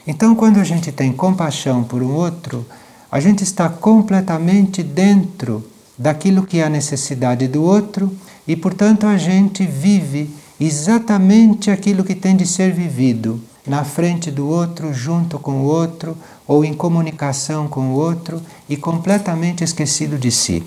Então, 0.06 0.34
quando 0.34 0.60
a 0.60 0.64
gente 0.64 0.92
tem 0.92 1.10
compaixão 1.10 1.82
por 1.82 2.02
um 2.02 2.12
outro, 2.12 2.66
a 3.10 3.18
gente 3.18 3.44
está 3.44 3.70
completamente 3.70 4.82
dentro 4.82 5.66
daquilo 5.96 6.44
que 6.44 6.58
é 6.58 6.64
a 6.64 6.68
necessidade 6.68 7.48
do 7.48 7.62
outro 7.62 8.14
e, 8.46 8.54
portanto, 8.54 9.06
a 9.06 9.16
gente 9.16 9.64
vive 9.64 10.28
exatamente 10.60 11.70
aquilo 11.70 12.04
que 12.04 12.14
tem 12.14 12.36
de 12.36 12.46
ser 12.46 12.72
vivido, 12.72 13.40
na 13.66 13.84
frente 13.84 14.30
do 14.30 14.48
outro, 14.48 14.92
junto 14.92 15.38
com 15.38 15.60
o 15.60 15.64
outro, 15.64 16.16
ou 16.46 16.64
em 16.64 16.72
comunicação 16.72 17.68
com 17.68 17.90
o 17.90 17.94
outro 17.94 18.40
e 18.68 18.76
completamente 18.76 19.62
esquecido 19.62 20.18
de 20.18 20.30
si. 20.30 20.62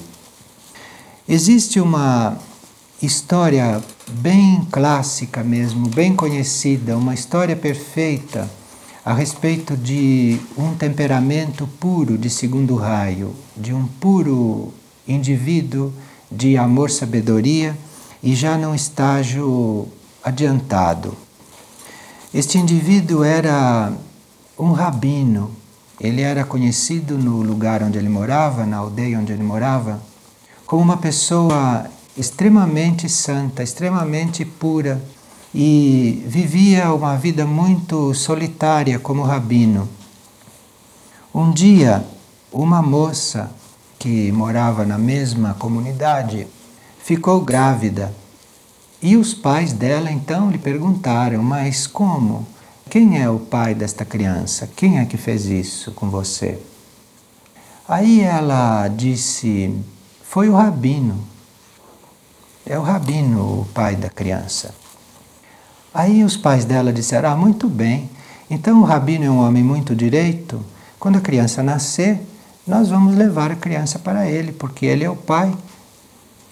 Existe 1.28 1.80
uma 1.80 2.38
história 3.02 3.82
bem 4.12 4.66
clássica 4.72 5.44
mesmo, 5.44 5.88
bem 5.88 6.16
conhecida, 6.16 6.96
uma 6.96 7.14
história 7.14 7.56
perfeita 7.56 8.50
a 9.04 9.14
respeito 9.14 9.76
de 9.76 10.40
um 10.56 10.76
temperamento 10.76 11.68
puro 11.80 12.18
de 12.18 12.30
segundo 12.30 12.76
raio, 12.76 13.34
de 13.58 13.74
um 13.74 13.88
puro 13.88 14.72
indivíduo 15.08 15.92
de 16.32 16.56
amor-sabedoria 16.56 17.76
e 18.24 18.36
já 18.36 18.58
num 18.58 18.76
estágio 18.76 19.88
adiantado. 20.24 21.16
Este 22.34 22.58
indivíduo 22.58 23.24
era 23.24 23.92
um 24.58 24.72
rabino, 24.72 25.52
ele 26.00 26.22
era 26.22 26.46
conhecido 26.46 27.18
no 27.18 27.42
lugar 27.42 27.84
onde 27.84 27.98
ele 27.98 28.10
morava, 28.10 28.66
na 28.66 28.78
aldeia 28.78 29.20
onde 29.20 29.34
ele 29.34 29.44
morava, 29.44 30.02
como 30.66 30.82
uma 30.82 30.98
pessoa 30.98 31.86
extremamente 32.16 33.10
santa, 33.10 33.64
extremamente 33.64 34.46
pura 34.46 35.02
e 35.54 36.24
vivia 36.28 36.94
uma 36.94 37.18
vida 37.18 37.46
muito 37.46 38.14
solitária 38.14 38.98
como 39.00 39.24
rabino. 39.24 39.90
Um 41.34 41.52
dia, 41.52 42.06
uma 42.52 42.82
moça 42.82 43.52
que 44.00 44.32
morava 44.32 44.86
na 44.86 44.98
mesma 44.98 45.54
comunidade 45.56 46.48
ficou 47.04 47.42
grávida. 47.42 48.14
E 49.02 49.18
os 49.18 49.34
pais 49.34 49.74
dela 49.74 50.12
então 50.12 50.52
lhe 50.52 50.58
perguntaram: 50.58 51.42
Mas 51.42 51.88
como? 51.88 52.46
Quem 52.90 53.22
é 53.22 53.30
o 53.30 53.40
pai 53.40 53.74
desta 53.74 54.06
criança? 54.06 54.70
Quem 54.76 55.00
é 55.00 55.06
que 55.06 55.18
fez 55.18 55.46
isso 55.46 55.92
com 55.92 56.10
você? 56.10 56.60
Aí 57.88 58.22
ela 58.22 58.88
disse: 58.88 59.74
Foi 60.24 60.50
o 60.50 60.56
rabino. 60.56 61.20
É 62.66 62.78
o 62.78 62.84
rabino 62.84 63.62
o 63.62 63.66
pai 63.74 63.96
da 63.96 64.10
criança. 64.10 64.74
Aí 65.94 66.24
os 66.24 66.38
pais 66.38 66.64
dela 66.64 66.94
disseram: 66.94 67.32
Ah, 67.32 67.36
muito 67.36 67.68
bem. 67.68 68.10
Então 68.50 68.82
o 68.82 68.86
rabino 68.86 69.26
é 69.26 69.30
um 69.30 69.40
homem 69.40 69.64
muito 69.64 69.96
direito. 69.96 70.64
Quando 71.00 71.18
a 71.18 71.22
criança 71.22 71.64
nascer, 71.64 72.20
nós 72.68 72.90
vamos 72.90 73.16
levar 73.16 73.52
a 73.52 73.56
criança 73.56 73.98
para 73.98 74.30
ele, 74.30 74.52
porque 74.52 74.86
ele 74.86 75.04
é 75.04 75.10
o 75.10 75.16
pai. 75.16 75.52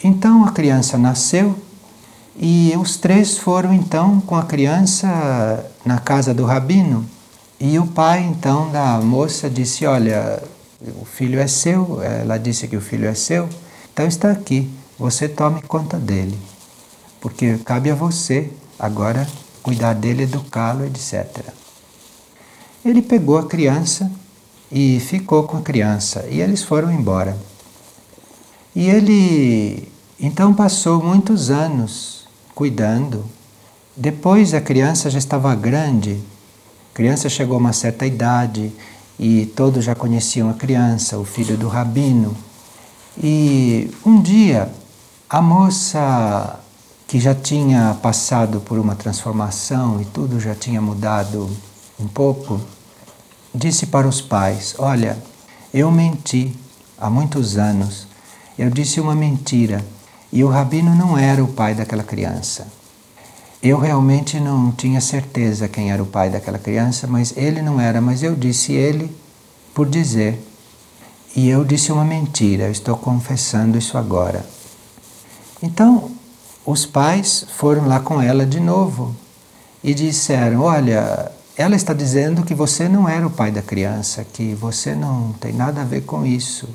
Então 0.04 0.46
a 0.46 0.52
criança 0.52 0.98
nasceu 0.98 1.56
e 2.38 2.74
os 2.78 2.96
três 2.98 3.38
foram 3.38 3.74
então 3.74 4.22
com 4.22 4.36
a 4.36 4.44
criança 4.44 5.66
na 5.86 6.00
casa 6.00 6.34
do 6.34 6.46
rabino. 6.46 7.06
E 7.60 7.78
o 7.78 7.86
pai 7.86 8.22
então 8.24 8.72
da 8.72 9.00
moça 9.00 9.50
disse: 9.50 9.86
Olha, 9.86 10.42
o 11.02 11.06
filho 11.06 11.40
é 11.40 11.48
seu. 11.48 12.02
Ela 12.02 12.38
disse 12.38 12.68
que 12.68 12.78
o 12.78 12.82
filho 12.82 13.08
é 13.08 13.14
seu. 13.14 13.50
Então 13.92 14.08
está 14.08 14.32
aqui, 14.32 14.70
você 14.98 15.28
tome 15.28 15.62
conta 15.64 15.98
dele. 15.98 16.38
porque 17.22 17.58
cabe 17.60 17.92
a 17.92 17.96
você 17.96 18.50
agora 18.78 19.28
cuidar 19.62 19.94
dele, 19.94 20.24
educá-lo, 20.24 20.86
etc. 20.86 21.54
Ele 22.84 23.02
pegou 23.02 23.38
a 23.38 23.46
criança 23.46 24.10
e 24.72 25.00
ficou 25.00 25.44
com 25.44 25.58
a 25.58 25.62
criança 25.62 26.26
e 26.30 26.40
eles 26.42 26.64
foram 26.64 26.92
embora. 26.92 27.38
E 28.76 28.88
ele 28.90 29.92
então 30.20 30.54
passou 30.54 31.02
muitos 31.04 31.50
anos 31.50 32.28
cuidando. 32.54 33.26
Depois 33.96 34.54
a 34.54 34.62
criança 34.62 35.10
já 35.10 35.18
estava 35.18 35.54
grande, 35.56 36.20
a 36.92 36.96
criança 36.96 37.30
chegou 37.30 37.56
a 37.56 37.60
uma 37.60 37.74
certa 37.74 38.06
idade 38.06 38.72
e 39.20 39.46
todos 39.56 39.84
já 39.84 39.96
conheciam 39.96 40.50
a 40.50 40.54
criança, 40.54 41.18
o 41.18 41.26
filho 41.26 41.58
do 41.58 41.68
rabino. 41.68 42.36
E 43.22 43.92
um 44.06 44.22
dia 44.22 44.72
a 45.30 45.42
moça 45.42 46.60
que 47.08 47.20
já 47.20 47.36
tinha 47.36 47.98
passado 48.02 48.60
por 48.62 48.78
uma 48.78 48.96
transformação 48.96 50.02
e 50.02 50.06
tudo 50.06 50.40
já 50.40 50.56
tinha 50.56 50.82
mudado 50.82 51.50
um 52.00 52.08
pouco, 52.08 52.62
disse 53.54 53.88
para 53.88 54.08
os 54.08 54.22
pais: 54.22 54.76
Olha, 54.78 55.18
eu 55.74 55.92
menti 55.92 56.56
há 56.98 57.10
muitos 57.10 57.58
anos, 57.58 58.08
eu 58.60 58.70
disse 58.70 59.00
uma 59.00 59.16
mentira 59.16 59.86
e 60.34 60.44
o 60.44 60.50
rabino 60.50 60.94
não 60.94 61.18
era 61.18 61.42
o 61.42 61.48
pai 61.48 61.74
daquela 61.74 62.04
criança. 62.04 62.68
Eu 63.64 63.80
realmente 63.80 64.38
não 64.38 64.70
tinha 64.70 65.00
certeza 65.00 65.70
quem 65.70 65.92
era 65.92 66.04
o 66.04 66.06
pai 66.06 66.30
daquela 66.30 66.60
criança, 66.60 67.08
mas 67.08 67.34
ele 67.38 67.62
não 67.62 67.80
era, 67.80 68.02
mas 68.02 68.22
eu 68.22 68.36
disse 68.36 68.74
ele 68.74 69.16
por 69.74 69.88
dizer. 69.88 70.46
E 71.34 71.48
eu 71.48 71.64
disse 71.64 71.90
uma 71.90 72.04
mentira, 72.04 72.66
eu 72.66 72.72
estou 72.72 72.98
confessando 72.98 73.78
isso 73.78 73.98
agora. 73.98 74.46
Então, 75.64 76.12
os 76.66 76.86
pais 76.86 77.46
foram 77.56 77.88
lá 77.88 78.02
com 78.02 78.22
ela 78.22 78.46
de 78.46 78.60
novo 78.60 79.16
e 79.82 79.94
disseram: 79.94 80.64
Olha, 80.64 81.32
ela 81.56 81.78
está 81.78 81.94
dizendo 81.94 82.44
que 82.44 82.54
você 82.54 82.90
não 82.90 83.08
era 83.08 83.26
o 83.26 83.32
pai 83.32 83.52
da 83.52 83.62
criança, 83.62 84.26
que 84.26 84.54
você 84.54 84.94
não 84.94 85.32
tem 85.40 85.54
nada 85.54 85.82
a 85.82 85.86
ver 85.86 86.02
com 86.02 86.26
isso. 86.26 86.68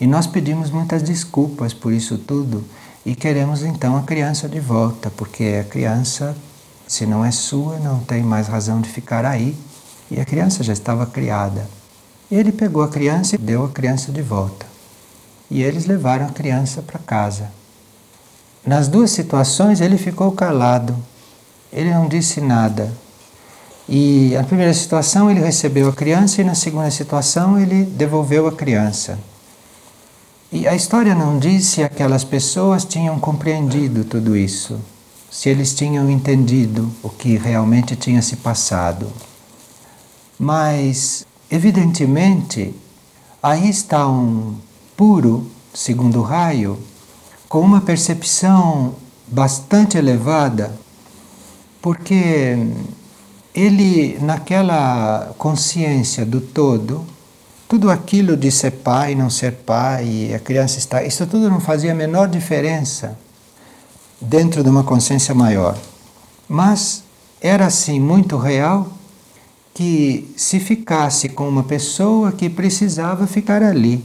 E 0.00 0.06
nós 0.06 0.26
pedimos 0.26 0.70
muitas 0.70 1.02
desculpas 1.02 1.72
por 1.74 1.92
isso 1.92 2.16
tudo 2.18 2.64
e 3.04 3.14
queremos 3.14 3.62
então 3.62 3.96
a 3.96 4.02
criança 4.02 4.48
de 4.48 4.60
volta, 4.60 5.10
porque 5.16 5.58
a 5.60 5.64
criança, 5.64 6.36
se 6.86 7.06
não 7.06 7.24
é 7.24 7.30
sua, 7.30 7.78
não 7.78 8.00
tem 8.00 8.22
mais 8.22 8.48
razão 8.48 8.80
de 8.80 8.88
ficar 8.88 9.24
aí. 9.24 9.56
E 10.10 10.20
a 10.20 10.24
criança 10.24 10.62
já 10.62 10.72
estava 10.72 11.06
criada. 11.06 11.68
E 12.30 12.34
ele 12.34 12.52
pegou 12.52 12.82
a 12.82 12.88
criança 12.88 13.34
e 13.34 13.38
deu 13.38 13.64
a 13.64 13.68
criança 13.68 14.12
de 14.12 14.22
volta. 14.22 14.66
E 15.50 15.62
eles 15.62 15.86
levaram 15.86 16.26
a 16.26 16.30
criança 16.30 16.82
para 16.82 16.98
casa. 16.98 17.50
Nas 18.66 18.88
duas 18.88 19.10
situações 19.10 19.80
ele 19.80 19.96
ficou 19.96 20.30
calado, 20.32 20.94
ele 21.72 21.90
não 21.90 22.06
disse 22.06 22.40
nada. 22.40 22.92
E 23.88 24.32
na 24.34 24.44
primeira 24.44 24.74
situação 24.74 25.30
ele 25.30 25.40
recebeu 25.40 25.88
a 25.88 25.92
criança 25.94 26.42
e 26.42 26.44
na 26.44 26.54
segunda 26.54 26.90
situação 26.90 27.58
ele 27.58 27.84
devolveu 27.84 28.46
a 28.46 28.52
criança. 28.52 29.18
E 30.50 30.66
a 30.66 30.74
história 30.74 31.14
não 31.14 31.38
diz 31.38 31.66
se 31.66 31.82
aquelas 31.82 32.24
pessoas 32.24 32.82
tinham 32.82 33.20
compreendido 33.20 34.02
tudo 34.02 34.34
isso, 34.34 34.80
se 35.30 35.50
eles 35.50 35.74
tinham 35.74 36.08
entendido 36.08 36.90
o 37.02 37.10
que 37.10 37.36
realmente 37.36 37.94
tinha 37.94 38.22
se 38.22 38.36
passado. 38.36 39.12
Mas, 40.38 41.26
evidentemente, 41.50 42.74
aí 43.42 43.68
está 43.68 44.08
um 44.08 44.54
puro 44.96 45.46
segundo 45.74 46.22
raio 46.22 46.78
com 47.46 47.60
uma 47.60 47.82
percepção 47.82 48.94
bastante 49.26 49.98
elevada, 49.98 50.74
porque 51.82 52.56
ele, 53.54 54.18
naquela 54.22 55.34
consciência 55.36 56.24
do 56.24 56.40
todo, 56.40 57.04
tudo 57.68 57.90
aquilo 57.90 58.36
de 58.36 58.50
ser 58.50 58.70
pai, 58.70 59.14
não 59.14 59.28
ser 59.28 59.52
pai, 59.52 60.32
a 60.34 60.38
criança 60.38 60.78
está. 60.78 61.02
Isso 61.02 61.26
tudo 61.26 61.50
não 61.50 61.60
fazia 61.60 61.92
a 61.92 61.94
menor 61.94 62.28
diferença 62.28 63.18
dentro 64.20 64.62
de 64.62 64.70
uma 64.70 64.82
consciência 64.82 65.34
maior. 65.34 65.76
Mas 66.48 67.04
era 67.40 67.66
assim 67.66 68.00
muito 68.00 68.36
real 68.36 68.88
que 69.74 70.32
se 70.36 70.58
ficasse 70.58 71.28
com 71.28 71.48
uma 71.48 71.62
pessoa 71.62 72.32
que 72.32 72.48
precisava 72.48 73.26
ficar 73.26 73.62
ali 73.62 74.04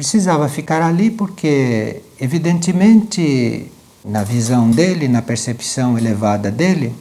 precisava 0.00 0.48
ficar 0.48 0.80
ali 0.80 1.10
porque, 1.10 2.00
evidentemente, 2.18 3.70
na 4.02 4.24
visão 4.24 4.70
dele, 4.70 5.06
na 5.06 5.20
percepção 5.20 5.98
elevada 5.98 6.50
dele, 6.50 6.94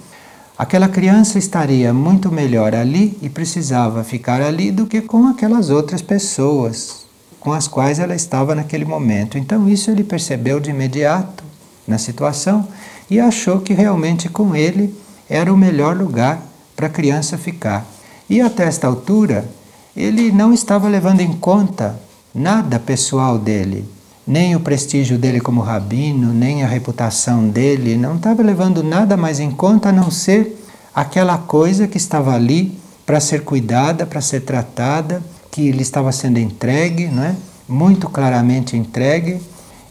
aquela 0.60 0.89
criança 0.89 1.39
estaria 1.39 1.93
muito 1.93 2.30
melhor 2.30 2.76
ali 2.76 3.17
e 3.22 3.30
precisava 3.30 4.04
ficar 4.04 4.41
ali 4.41 4.72
do 4.72 4.86
que 4.86 5.00
com 5.00 5.26
aquelas 5.26 5.69
outras 5.69 6.02
pessoas 6.02 7.08
com 7.39 7.54
as 7.54 7.69
quais 7.69 8.00
ela 8.00 8.13
estava 8.13 8.54
naquele 8.54 8.84
momento. 8.84 9.38
Então, 9.38 9.69
isso 9.69 9.89
ele 9.89 10.04
percebeu 10.04 10.60
de 10.60 10.72
imediato 10.72 11.45
na 11.88 11.98
situação 11.98 12.67
e 13.10 13.17
achou 13.19 13.62
que 13.62 13.74
realmente 13.74 14.28
com 14.28 14.54
ele 14.54 14.93
era 15.30 15.54
o 15.54 15.58
melhor 15.58 15.95
lugar 15.95 16.41
para 16.76 16.88
a 16.88 16.89
criança 16.89 17.38
ficar. 17.38 17.86
E 18.30 18.41
até 18.41 18.65
esta 18.65 18.88
altura, 18.88 19.50
ele 19.95 20.30
não 20.32 20.54
estava 20.54 20.89
levando 20.89 21.22
em 21.22 21.32
conta 21.32 21.98
nada 22.36 22.78
pessoal 22.78 23.39
dele, 23.39 23.88
nem 24.29 24.55
o 24.55 24.59
prestígio 24.59 25.17
dele 25.17 25.41
como 25.41 25.59
rabino, 25.59 26.31
nem 26.31 26.61
a 26.61 26.67
reputação 26.67 27.49
dele, 27.49 27.97
não 27.97 28.17
estava 28.17 28.43
levando 28.43 28.83
nada 28.83 29.17
mais 29.17 29.39
em 29.39 29.49
conta 29.49 29.89
a 29.89 29.91
não 29.91 30.11
ser 30.11 30.63
aquela 30.93 31.35
coisa 31.39 31.87
que 31.87 31.97
estava 31.97 32.35
ali 32.35 32.77
para 33.07 33.19
ser 33.19 33.43
cuidada, 33.43 34.05
para 34.05 34.21
ser 34.21 34.41
tratada, 34.41 35.19
que 35.49 35.71
lhe 35.71 35.81
estava 35.81 36.11
sendo 36.11 36.37
entregue, 36.37 37.07
não 37.07 37.23
é? 37.23 37.35
muito 37.67 38.07
claramente 38.07 38.77
entregue, 38.77 39.41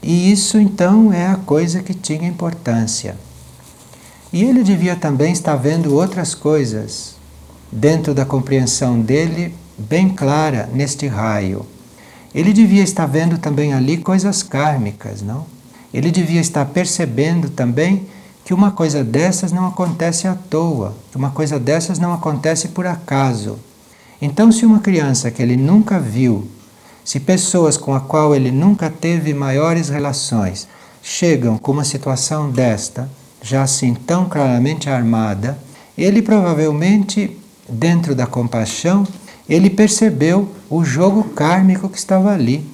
e 0.00 0.30
isso 0.30 0.56
então 0.56 1.12
é 1.12 1.26
a 1.26 1.34
coisa 1.34 1.82
que 1.82 1.92
tinha 1.92 2.28
importância. 2.28 3.16
E 4.32 4.44
ele 4.44 4.62
devia 4.62 4.94
também 4.94 5.32
estar 5.32 5.56
vendo 5.56 5.96
outras 5.96 6.32
coisas 6.32 7.16
dentro 7.72 8.14
da 8.14 8.24
compreensão 8.24 9.00
dele, 9.00 9.52
bem 9.76 10.08
clara 10.08 10.68
neste 10.72 11.08
raio. 11.08 11.66
Ele 12.34 12.52
devia 12.52 12.82
estar 12.82 13.06
vendo 13.06 13.38
também 13.38 13.72
ali 13.72 13.96
coisas 13.96 14.42
kármicas, 14.42 15.22
não? 15.22 15.46
Ele 15.92 16.10
devia 16.10 16.40
estar 16.40 16.64
percebendo 16.66 17.48
também 17.48 18.06
que 18.44 18.54
uma 18.54 18.70
coisa 18.70 19.02
dessas 19.02 19.52
não 19.52 19.66
acontece 19.66 20.26
à 20.26 20.34
toa, 20.34 20.94
que 21.10 21.16
uma 21.16 21.30
coisa 21.30 21.58
dessas 21.58 21.98
não 21.98 22.12
acontece 22.12 22.68
por 22.68 22.86
acaso. 22.86 23.58
Então, 24.20 24.50
se 24.50 24.66
uma 24.66 24.80
criança 24.80 25.30
que 25.30 25.42
ele 25.42 25.56
nunca 25.56 25.98
viu, 26.00 26.48
se 27.04 27.20
pessoas 27.20 27.76
com 27.76 27.94
a 27.94 28.00
qual 28.00 28.34
ele 28.34 28.50
nunca 28.50 28.90
teve 28.90 29.32
maiores 29.32 29.88
relações 29.88 30.68
chegam 31.02 31.56
com 31.56 31.72
uma 31.72 31.84
situação 31.84 32.50
desta, 32.50 33.08
já 33.42 33.62
assim 33.62 33.94
tão 33.94 34.28
claramente 34.28 34.90
armada, 34.90 35.58
ele 35.96 36.20
provavelmente, 36.20 37.36
dentro 37.68 38.14
da 38.14 38.26
compaixão, 38.26 39.06
ele 39.48 39.70
percebeu 39.70 40.48
o 40.68 40.84
jogo 40.84 41.24
kármico 41.24 41.88
que 41.88 41.98
estava 41.98 42.32
ali. 42.32 42.64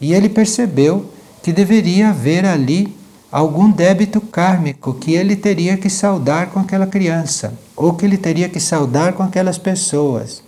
E 0.00 0.14
ele 0.14 0.28
percebeu 0.28 1.06
que 1.42 1.52
deveria 1.52 2.08
haver 2.08 2.46
ali 2.46 2.96
algum 3.30 3.70
débito 3.70 4.20
kármico 4.20 4.94
que 4.94 5.12
ele 5.12 5.36
teria 5.36 5.76
que 5.76 5.90
saldar 5.90 6.48
com 6.48 6.60
aquela 6.60 6.86
criança, 6.86 7.52
ou 7.76 7.92
que 7.92 8.06
ele 8.06 8.16
teria 8.16 8.48
que 8.48 8.60
saldar 8.60 9.12
com 9.12 9.22
aquelas 9.22 9.58
pessoas. 9.58 10.42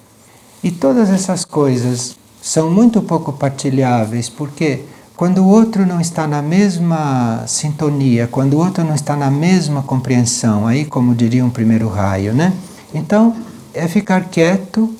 E 0.62 0.70
todas 0.70 1.10
essas 1.10 1.44
coisas 1.44 2.16
são 2.40 2.70
muito 2.70 3.02
pouco 3.02 3.32
partilháveis, 3.32 4.28
porque 4.28 4.84
quando 5.16 5.38
o 5.38 5.48
outro 5.48 5.84
não 5.84 6.00
está 6.00 6.26
na 6.26 6.40
mesma 6.40 7.44
sintonia, 7.46 8.28
quando 8.28 8.54
o 8.54 8.58
outro 8.58 8.84
não 8.84 8.94
está 8.94 9.16
na 9.16 9.30
mesma 9.30 9.82
compreensão, 9.82 10.66
aí 10.66 10.84
como 10.84 11.14
diria 11.14 11.44
um 11.44 11.50
primeiro 11.50 11.88
raio, 11.88 12.32
né? 12.32 12.52
Então, 12.94 13.34
é 13.74 13.88
ficar 13.88 14.26
quieto 14.26 14.94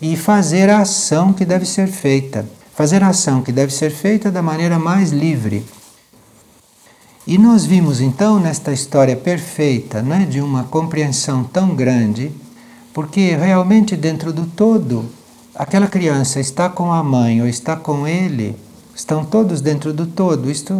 e 0.00 0.16
fazer 0.16 0.70
a 0.70 0.80
ação 0.80 1.32
que 1.32 1.44
deve 1.44 1.66
ser 1.66 1.88
feita. 1.88 2.46
Fazer 2.74 3.02
a 3.02 3.08
ação 3.08 3.42
que 3.42 3.50
deve 3.50 3.72
ser 3.72 3.90
feita 3.90 4.30
da 4.30 4.40
maneira 4.40 4.78
mais 4.78 5.10
livre. 5.10 5.64
E 7.26 7.36
nós 7.36 7.66
vimos 7.66 8.00
então 8.00 8.38
nesta 8.38 8.72
história 8.72 9.14
perfeita, 9.14 10.00
né, 10.00 10.24
de 10.24 10.40
uma 10.40 10.64
compreensão 10.64 11.44
tão 11.44 11.74
grande, 11.74 12.32
porque 12.94 13.36
realmente 13.36 13.96
dentro 13.96 14.32
do 14.32 14.46
todo, 14.46 15.04
aquela 15.54 15.88
criança 15.88 16.40
está 16.40 16.68
com 16.68 16.92
a 16.92 17.02
mãe 17.02 17.42
ou 17.42 17.48
está 17.48 17.76
com 17.76 18.06
ele, 18.06 18.56
estão 18.94 19.24
todos 19.24 19.60
dentro 19.60 19.92
do 19.92 20.06
todo. 20.06 20.50
Isto 20.50 20.72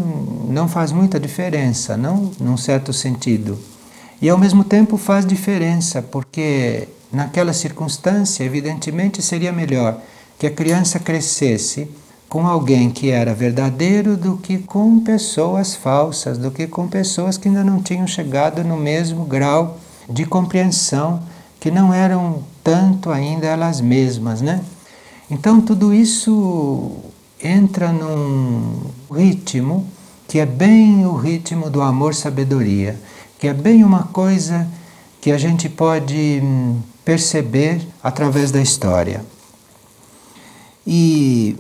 não 0.49 0.69
faz 0.69 0.91
muita 0.91 1.21
diferença, 1.21 1.97
não, 1.97 2.31
num 2.41 2.57
certo 2.57 2.93
sentido. 2.93 3.59
E 4.23 4.29
ao 4.29 4.39
mesmo 4.39 4.65
tempo 4.65 4.97
faz 4.97 5.27
diferença, 5.27 6.01
porque 6.01 6.89
Naquela 7.13 7.53
circunstância, 7.53 8.45
evidentemente, 8.45 9.23
seria 9.23 9.53
melhor 9.53 10.01
que 10.39 10.47
a 10.47 10.51
criança 10.51 10.99
crescesse 10.99 11.89
com 12.29 12.47
alguém 12.47 12.91
que 12.91 13.11
era 13.11 13.35
verdadeiro 13.35 14.17
do 14.17 14.37
que 14.37 14.59
com 14.59 15.01
pessoas 15.01 15.75
falsas, 15.75 16.37
do 16.37 16.51
que 16.51 16.67
com 16.67 16.87
pessoas 16.87 17.39
que 17.39 17.49
ainda 17.49 17.65
não 17.65 17.83
tinham 17.83 18.07
chegado 18.07 18.63
no 18.63 18.77
mesmo 18.77 19.25
grau 19.25 19.79
de 20.09 20.27
compreensão, 20.27 21.23
que 21.59 21.71
não 21.71 21.93
eram 21.93 22.43
tanto 22.63 23.11
ainda 23.11 23.47
elas 23.47 23.81
mesmas, 23.81 24.43
né? 24.43 24.61
Então 25.31 25.61
tudo 25.61 25.95
isso 25.95 26.93
entra 27.43 27.93
num 27.93 28.83
ritmo 29.11 29.87
que 30.27 30.39
é 30.39 30.47
bem 30.47 31.07
o 31.07 31.17
ritmo 31.17 31.71
do 31.71 31.81
amor-sabedoria, 31.81 33.01
que 33.39 33.49
é 33.49 33.55
bem 33.55 33.83
uma 33.83 34.03
coisa 34.05 34.69
que 35.21 35.33
a 35.33 35.39
gente 35.39 35.69
pode 35.69 36.41
hum, 36.43 36.81
perceber 37.05 37.81
através 38.03 38.51
da 38.51 38.61
história. 38.61 39.25
E 40.87 41.57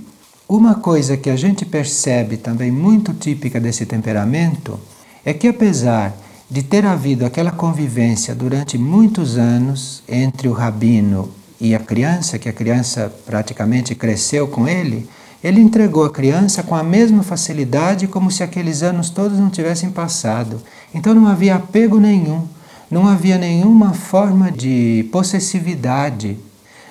uma 0.48 0.76
coisa 0.76 1.16
que 1.16 1.28
a 1.28 1.36
gente 1.36 1.66
percebe 1.66 2.36
também 2.36 2.70
muito 2.70 3.12
típica 3.12 3.60
desse 3.60 3.84
temperamento 3.84 4.78
é 5.24 5.34
que, 5.34 5.48
apesar 5.48 6.16
de 6.50 6.62
ter 6.62 6.86
havido 6.86 7.26
aquela 7.26 7.50
convivência 7.50 8.34
durante 8.34 8.78
muitos 8.78 9.36
anos 9.36 10.02
entre 10.08 10.48
o 10.48 10.52
rabino 10.52 11.30
e 11.60 11.74
a 11.74 11.78
criança, 11.78 12.38
que 12.38 12.48
a 12.48 12.52
criança 12.52 13.12
praticamente 13.26 13.94
cresceu 13.94 14.48
com 14.48 14.66
ele, 14.66 15.06
ele 15.44 15.60
entregou 15.60 16.04
a 16.04 16.10
criança 16.10 16.62
com 16.62 16.74
a 16.74 16.82
mesma 16.82 17.22
facilidade 17.22 18.06
como 18.06 18.30
se 18.30 18.42
aqueles 18.42 18.82
anos 18.82 19.10
todos 19.10 19.38
não 19.38 19.50
tivessem 19.50 19.90
passado. 19.90 20.60
Então 20.94 21.14
não 21.14 21.26
havia 21.26 21.56
apego 21.56 22.00
nenhum, 22.00 22.46
não 22.90 23.06
havia 23.06 23.36
nenhuma 23.36 23.92
forma 23.92 24.50
de 24.50 25.08
possessividade, 25.12 26.38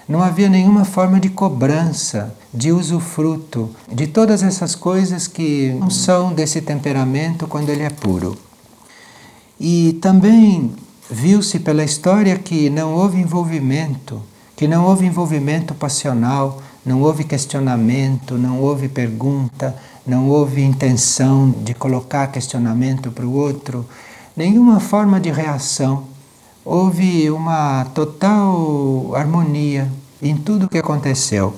não 0.07 0.21
havia 0.21 0.47
nenhuma 0.47 0.85
forma 0.85 1.19
de 1.19 1.29
cobrança, 1.29 2.33
de 2.53 2.71
usufruto, 2.71 3.69
de 3.91 4.07
todas 4.07 4.41
essas 4.41 4.73
coisas 4.73 5.27
que 5.27 5.75
não 5.79 5.89
são 5.89 6.33
desse 6.33 6.61
temperamento 6.61 7.47
quando 7.47 7.69
ele 7.69 7.83
é 7.83 7.89
puro. 7.89 8.37
E 9.59 9.97
também 10.01 10.71
viu-se 11.09 11.59
pela 11.59 11.83
história 11.83 12.37
que 12.37 12.69
não 12.69 12.93
houve 12.93 13.19
envolvimento, 13.19 14.21
que 14.55 14.67
não 14.67 14.85
houve 14.85 15.05
envolvimento 15.05 15.73
passional, 15.73 16.61
não 16.85 17.01
houve 17.01 17.23
questionamento, 17.23 18.35
não 18.35 18.61
houve 18.61 18.87
pergunta, 18.87 19.75
não 20.05 20.29
houve 20.29 20.63
intenção 20.63 21.53
de 21.63 21.73
colocar 21.73 22.27
questionamento 22.27 23.11
para 23.11 23.25
o 23.25 23.33
outro, 23.33 23.85
nenhuma 24.37 24.79
forma 24.79 25.19
de 25.19 25.31
reação. 25.31 26.03
Houve 26.63 27.31
uma 27.31 27.85
total 27.95 29.15
harmonia 29.15 29.91
em 30.21 30.37
tudo 30.37 30.67
o 30.67 30.69
que 30.69 30.77
aconteceu. 30.77 31.55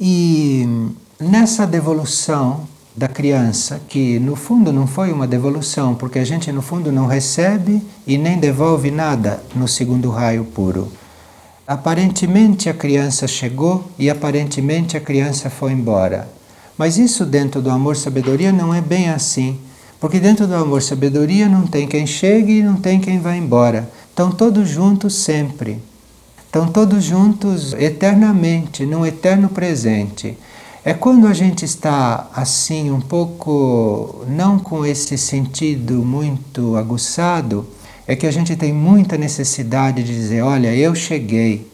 E 0.00 0.90
nessa 1.20 1.64
devolução 1.66 2.66
da 2.96 3.06
criança, 3.06 3.80
que 3.88 4.18
no 4.18 4.34
fundo 4.34 4.72
não 4.72 4.86
foi 4.86 5.12
uma 5.12 5.26
devolução, 5.26 5.94
porque 5.94 6.18
a 6.18 6.24
gente 6.24 6.50
no 6.50 6.62
fundo 6.62 6.90
não 6.90 7.06
recebe 7.06 7.82
e 8.06 8.18
nem 8.18 8.38
devolve 8.38 8.90
nada 8.90 9.42
no 9.54 9.68
segundo 9.68 10.10
raio 10.10 10.44
puro. 10.44 10.90
Aparentemente 11.66 12.68
a 12.68 12.74
criança 12.74 13.28
chegou 13.28 13.90
e 13.98 14.08
aparentemente 14.08 14.96
a 14.96 15.00
criança 15.00 15.50
foi 15.50 15.72
embora. 15.72 16.28
Mas 16.78 16.96
isso 16.96 17.24
dentro 17.24 17.60
do 17.60 17.70
amor-sabedoria 17.70 18.52
não 18.52 18.72
é 18.72 18.80
bem 18.80 19.10
assim. 19.10 19.58
Porque 20.00 20.20
dentro 20.20 20.46
do 20.46 20.54
amor-sabedoria 20.54 21.48
não 21.48 21.66
tem 21.66 21.86
quem 21.86 22.06
chegue 22.06 22.58
e 22.58 22.62
não 22.62 22.76
tem 22.76 23.00
quem 23.00 23.18
vá 23.18 23.34
embora. 23.34 23.90
Estão 24.10 24.30
todos 24.30 24.68
juntos 24.68 25.14
sempre. 25.14 25.80
Estão 26.44 26.68
todos 26.68 27.04
juntos 27.04 27.72
eternamente, 27.74 28.86
num 28.86 29.04
eterno 29.04 29.48
presente. 29.48 30.36
É 30.84 30.94
quando 30.94 31.26
a 31.26 31.34
gente 31.34 31.64
está 31.64 32.30
assim, 32.34 32.90
um 32.90 33.00
pouco, 33.00 34.24
não 34.28 34.58
com 34.58 34.86
esse 34.86 35.18
sentido 35.18 35.94
muito 36.04 36.76
aguçado, 36.76 37.66
é 38.06 38.14
que 38.14 38.26
a 38.26 38.30
gente 38.30 38.54
tem 38.54 38.72
muita 38.72 39.18
necessidade 39.18 40.02
de 40.02 40.14
dizer: 40.14 40.42
olha, 40.42 40.74
eu 40.74 40.94
cheguei. 40.94 41.66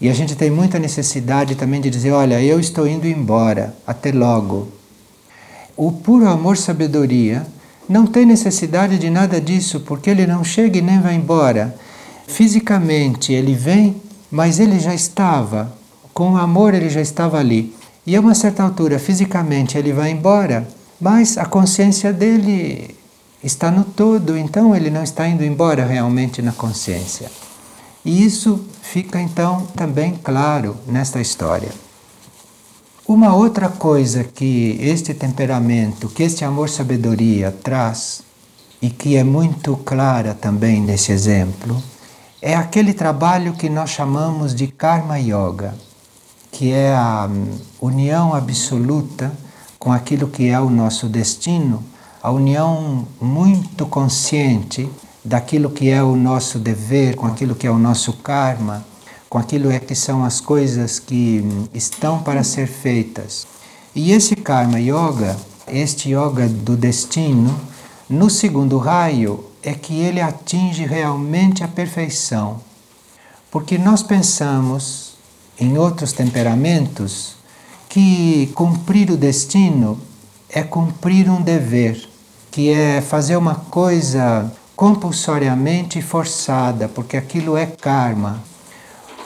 E 0.00 0.08
a 0.08 0.12
gente 0.12 0.34
tem 0.34 0.50
muita 0.50 0.78
necessidade 0.78 1.54
também 1.54 1.80
de 1.80 1.88
dizer: 1.88 2.10
olha, 2.10 2.42
eu 2.42 2.58
estou 2.58 2.86
indo 2.86 3.06
embora, 3.06 3.76
até 3.86 4.10
logo. 4.10 4.68
O 5.76 5.90
puro 5.90 6.28
amor-sabedoria 6.28 7.46
não 7.88 8.06
tem 8.06 8.26
necessidade 8.26 8.98
de 8.98 9.10
nada 9.10 9.40
disso, 9.40 9.80
porque 9.80 10.10
ele 10.10 10.26
não 10.26 10.44
chega 10.44 10.78
e 10.78 10.82
nem 10.82 11.00
vai 11.00 11.14
embora. 11.14 11.74
Fisicamente 12.26 13.32
ele 13.32 13.54
vem, 13.54 13.96
mas 14.30 14.60
ele 14.60 14.78
já 14.78 14.94
estava, 14.94 15.72
com 16.12 16.32
o 16.32 16.36
amor 16.36 16.74
ele 16.74 16.88
já 16.88 17.00
estava 17.00 17.38
ali. 17.38 17.74
E 18.06 18.16
a 18.16 18.20
uma 18.20 18.34
certa 18.34 18.62
altura, 18.62 18.98
fisicamente, 18.98 19.78
ele 19.78 19.92
vai 19.92 20.10
embora, 20.10 20.66
mas 21.00 21.38
a 21.38 21.44
consciência 21.44 22.12
dele 22.12 22.96
está 23.42 23.70
no 23.70 23.84
todo, 23.84 24.36
então 24.36 24.74
ele 24.74 24.90
não 24.90 25.02
está 25.02 25.28
indo 25.28 25.44
embora 25.44 25.84
realmente 25.84 26.42
na 26.42 26.52
consciência. 26.52 27.30
E 28.04 28.24
isso 28.24 28.64
fica 28.82 29.20
então 29.20 29.66
também 29.76 30.18
claro 30.22 30.76
nesta 30.86 31.20
história. 31.20 31.70
Uma 33.14 33.34
outra 33.34 33.68
coisa 33.68 34.24
que 34.24 34.78
este 34.80 35.12
temperamento, 35.12 36.08
que 36.08 36.22
este 36.22 36.46
amor-sabedoria 36.46 37.52
traz, 37.52 38.22
e 38.80 38.88
que 38.88 39.16
é 39.16 39.22
muito 39.22 39.76
clara 39.76 40.32
também 40.32 40.80
nesse 40.80 41.12
exemplo, 41.12 41.76
é 42.40 42.54
aquele 42.56 42.94
trabalho 42.94 43.52
que 43.52 43.68
nós 43.68 43.90
chamamos 43.90 44.54
de 44.54 44.66
Karma 44.66 45.18
Yoga 45.18 45.74
que 46.50 46.72
é 46.72 46.94
a 46.94 47.28
hum, 47.30 47.58
união 47.82 48.34
absoluta 48.34 49.30
com 49.78 49.92
aquilo 49.92 50.28
que 50.28 50.48
é 50.48 50.58
o 50.58 50.70
nosso 50.70 51.06
destino, 51.06 51.84
a 52.22 52.30
união 52.30 53.06
muito 53.20 53.84
consciente 53.84 54.88
daquilo 55.22 55.68
que 55.68 55.90
é 55.90 56.02
o 56.02 56.16
nosso 56.16 56.58
dever, 56.58 57.14
com 57.16 57.26
aquilo 57.26 57.54
que 57.54 57.66
é 57.66 57.70
o 57.70 57.78
nosso 57.78 58.14
karma, 58.14 58.84
com 59.32 59.38
aquilo 59.38 59.70
é 59.72 59.78
que 59.78 59.94
são 59.94 60.26
as 60.26 60.42
coisas 60.42 60.98
que 60.98 61.40
hum, 61.42 61.66
estão 61.72 62.22
para 62.22 62.44
ser 62.44 62.66
feitas. 62.66 63.46
E 63.94 64.12
esse 64.12 64.36
karma 64.36 64.78
yoga, 64.78 65.34
este 65.66 66.10
yoga 66.10 66.46
do 66.46 66.76
destino, 66.76 67.58
no 68.10 68.28
segundo 68.28 68.76
raio 68.76 69.42
é 69.62 69.72
que 69.72 69.98
ele 69.98 70.20
atinge 70.20 70.84
realmente 70.84 71.64
a 71.64 71.68
perfeição. 71.68 72.60
Porque 73.50 73.78
nós 73.78 74.02
pensamos 74.02 75.14
em 75.58 75.78
outros 75.78 76.12
temperamentos 76.12 77.34
que 77.88 78.52
cumprir 78.54 79.10
o 79.10 79.16
destino 79.16 79.98
é 80.50 80.62
cumprir 80.62 81.30
um 81.30 81.40
dever, 81.40 82.06
que 82.50 82.68
é 82.68 83.00
fazer 83.00 83.36
uma 83.36 83.54
coisa 83.54 84.52
compulsoriamente 84.76 86.02
forçada, 86.02 86.86
porque 86.86 87.16
aquilo 87.16 87.56
é 87.56 87.64
karma. 87.64 88.51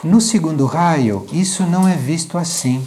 No 0.07 0.21
segundo 0.21 0.65
raio, 0.65 1.25
isso 1.33 1.63
não 1.63 1.85
é 1.85 1.93
visto 1.93 2.37
assim. 2.37 2.81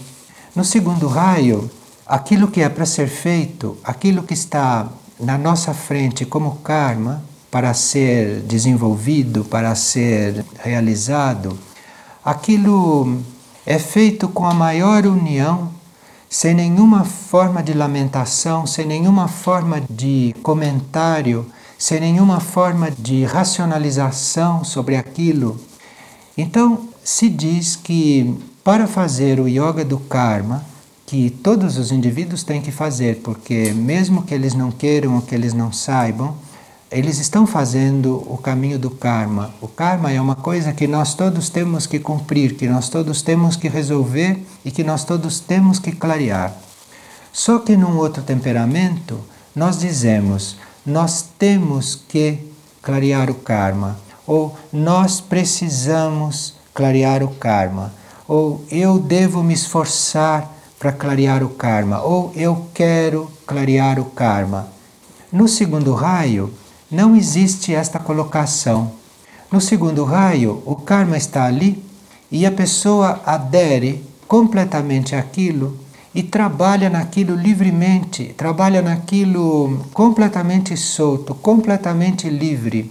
No 0.57 0.65
segundo 0.65 1.07
raio, 1.07 1.71
aquilo 2.07 2.49
que 2.49 2.63
é 2.63 2.69
para 2.71 2.87
ser 2.87 3.09
feito, 3.09 3.77
aquilo 3.85 4.23
que 4.23 4.33
está 4.33 4.89
na 5.21 5.37
nossa 5.37 5.75
frente 5.75 6.25
como 6.25 6.57
karma, 6.65 7.23
para 7.51 7.75
ser 7.75 8.41
desenvolvido, 8.41 9.45
para 9.45 9.75
ser 9.75 10.47
realizado, 10.65 11.59
aquilo 12.25 13.19
é 13.67 13.79
feito 13.79 14.27
com 14.27 14.47
a 14.47 14.55
maior 14.55 15.05
união, 15.05 15.71
sem 16.27 16.55
nenhuma 16.55 17.05
forma 17.05 17.63
de 17.63 17.75
lamentação, 17.75 18.67
sem 18.67 18.87
nenhuma 18.87 19.29
forma 19.29 19.83
de 19.91 20.35
comentário, 20.43 21.45
sem 21.77 22.01
nenhuma 22.01 22.41
forma 22.41 22.91
de 22.91 23.25
racionalização 23.25 24.65
sobre 24.65 24.97
aquilo. 24.97 25.61
Então, 26.35 26.89
se 27.03 27.29
diz 27.29 27.77
que 27.77 28.37
para 28.63 28.87
fazer 28.87 29.41
o 29.41 29.49
yoga 29.49 29.85
do 29.85 29.99
karma, 29.99 30.65
que 31.07 31.29
todos 31.29 31.77
os 31.77 31.91
indivíduos 31.91 32.45
têm 32.45 32.61
que 32.61 32.71
fazer, 32.71 33.17
porque 33.17 33.73
mesmo 33.73 34.23
que 34.23 34.33
eles 34.33 34.55
não 34.55 34.71
queiram 34.71 35.17
ou 35.17 35.23
que 35.23 35.35
eles 35.35 35.53
não 35.53 35.73
saibam, 35.73 36.37
eles 36.91 37.19
estão 37.19 37.47
fazendo 37.47 38.17
o 38.33 38.37
caminho 38.37 38.79
do 38.79 38.91
karma. 38.91 39.53
O 39.61 39.69
karma 39.69 40.13
é 40.13 40.21
uma 40.21 40.37
coisa 40.37 40.73
que 40.73 40.87
nós 40.87 41.15
todos 41.15 41.49
temos 41.49 41.87
que 41.87 41.99
cumprir, 41.99 42.57
que 42.57 42.69
nós 42.69 42.89
todos 42.89 43.23
temos 43.23 43.57
que 43.57 43.69
resolver 43.69 44.41
e 44.65 44.71
que 44.71 44.85
nós 44.85 45.05
todos 45.05 45.41
temos 45.41 45.79
que 45.79 45.93
clarear. 45.93 46.55
Só 47.33 47.61
que 47.61 47.77
num 47.77 47.97
outro 47.97 48.23
temperamento, 48.23 49.21
nós 49.55 49.79
dizemos, 49.79 50.57
nós 50.85 51.25
temos 51.39 51.95
que 52.09 52.39
clarear 52.83 53.31
o 53.31 53.35
karma, 53.35 53.99
ou 54.27 54.57
nós 54.73 55.21
precisamos 55.21 56.60
clarear 56.75 57.23
o 57.23 57.29
karma, 57.29 57.93
ou 58.27 58.65
eu 58.71 58.99
devo 58.99 59.43
me 59.43 59.55
esforçar 59.55 60.51
para 60.79 60.93
clarear 60.93 61.43
o 61.43 61.51
karma, 61.51 62.01
ou 62.01 62.33
eu 62.35 62.67
quero 62.73 63.31
clarear 63.47 63.99
o 63.99 64.05
karma. 64.07 64.69
No 65.33 65.47
segundo 65.47 65.93
raio, 65.93 66.53
não 66.91 67.15
existe 67.15 67.75
esta 67.75 67.99
colocação. 67.99 68.93
No 69.53 69.61
segundo 69.61 70.05
raio, 70.05 70.63
o 70.65 70.75
karma 70.77 71.17
está 71.17 71.45
ali 71.45 71.85
e 72.31 72.47
a 72.47 72.51
pessoa 72.51 73.21
adere 73.27 74.05
completamente 74.27 75.15
àquilo 75.15 75.77
e 76.15 76.23
trabalha 76.23 76.89
naquilo 76.89 77.35
livremente, 77.35 78.35
trabalha 78.37 78.81
naquilo 78.83 79.85
completamente 79.93 80.77
solto, 80.77 81.35
completamente 81.35 82.29
livre, 82.29 82.91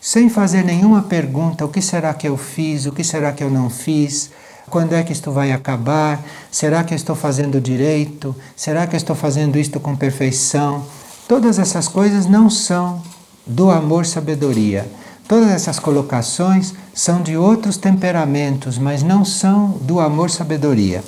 sem 0.00 0.28
fazer 0.28 0.64
nenhuma 0.64 1.02
pergunta: 1.02 1.64
o 1.64 1.68
que 1.68 1.82
será 1.82 2.14
que 2.14 2.28
eu 2.28 2.36
fiz, 2.36 2.86
o 2.86 2.92
que 2.92 3.04
será 3.04 3.32
que 3.32 3.44
eu 3.44 3.50
não 3.50 3.68
fiz, 3.68 4.30
quando 4.70 4.94
é 4.94 5.02
que 5.02 5.12
isto 5.12 5.30
vai 5.32 5.52
acabar, 5.52 6.24
será 6.50 6.82
que 6.84 6.94
eu 6.94 6.96
estou 6.96 7.16
fazendo 7.16 7.60
direito, 7.60 8.34
será 8.56 8.86
que 8.86 8.94
eu 8.94 8.98
estou 8.98 9.16
fazendo 9.16 9.58
isto 9.58 9.78
com 9.80 9.96
perfeição. 9.96 10.86
Todas 11.28 11.58
essas 11.58 11.88
coisas 11.88 12.26
não 12.26 12.48
são 12.48 13.02
do 13.46 13.70
amor-sabedoria. 13.70 14.90
Todas 15.28 15.50
essas 15.50 15.78
colocações 15.78 16.74
são 16.92 17.22
de 17.22 17.36
outros 17.36 17.76
temperamentos, 17.76 18.78
mas 18.78 19.02
não 19.02 19.24
são 19.24 19.78
do 19.82 20.00
amor-sabedoria. 20.00 21.04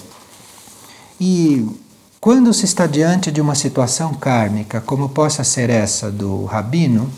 E 1.21 1.67
quando 2.21 2.53
se 2.53 2.65
está 2.65 2.87
diante 2.87 3.33
de 3.33 3.41
uma 3.41 3.57
situação 3.57 4.15
kármica, 4.15 4.81
como 4.81 5.09
possa 5.09 5.43
ser 5.43 5.71
essa 5.71 6.09
do 6.09 6.45
rabino, 6.45 7.11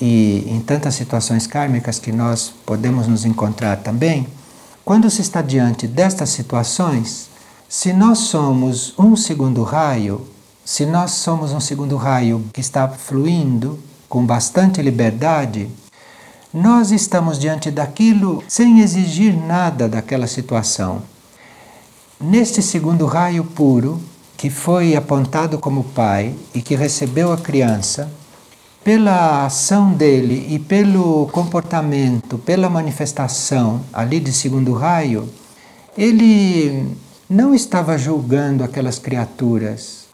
e 0.00 0.44
em 0.46 0.60
tantas 0.60 0.94
situações 0.94 1.46
kármicas 1.46 1.98
que 1.98 2.12
nós 2.12 2.52
podemos 2.64 3.06
nos 3.06 3.24
encontrar 3.24 3.78
também, 3.78 4.26
quando 4.84 5.10
se 5.10 5.20
está 5.20 5.42
diante 5.42 5.86
destas 5.86 6.30
situações, 6.30 7.28
se 7.68 7.92
nós 7.92 8.18
somos 8.18 8.94
um 8.98 9.14
segundo 9.14 9.62
raio, 9.62 10.26
se 10.64 10.86
nós 10.86 11.10
somos 11.12 11.52
um 11.52 11.60
segundo 11.60 11.96
raio 11.96 12.44
que 12.52 12.60
está 12.60 12.88
fluindo 12.88 13.78
com 14.08 14.24
bastante 14.24 14.80
liberdade, 14.80 15.68
nós 16.52 16.90
estamos 16.90 17.38
diante 17.38 17.70
daquilo 17.70 18.42
sem 18.48 18.80
exigir 18.80 19.36
nada 19.36 19.88
daquela 19.88 20.26
situação. 20.26 21.02
Neste 22.18 22.62
segundo 22.62 23.04
raio 23.04 23.44
puro, 23.44 24.00
que 24.36 24.48
foi 24.48 24.96
apontado 24.96 25.58
como 25.58 25.84
pai 25.84 26.34
e 26.54 26.62
que 26.62 26.74
recebeu 26.74 27.32
a 27.32 27.36
criança, 27.36 28.10
pela 28.88 29.44
ação 29.44 29.92
dele 29.92 30.46
e 30.48 30.58
pelo 30.58 31.26
comportamento, 31.26 32.38
pela 32.38 32.70
manifestação 32.70 33.82
ali 33.92 34.18
de 34.18 34.32
segundo 34.32 34.72
raio, 34.72 35.28
ele 35.94 36.96
não 37.28 37.54
estava 37.54 37.98
julgando 37.98 38.64
aquelas 38.64 38.98
criaturas, 38.98 40.06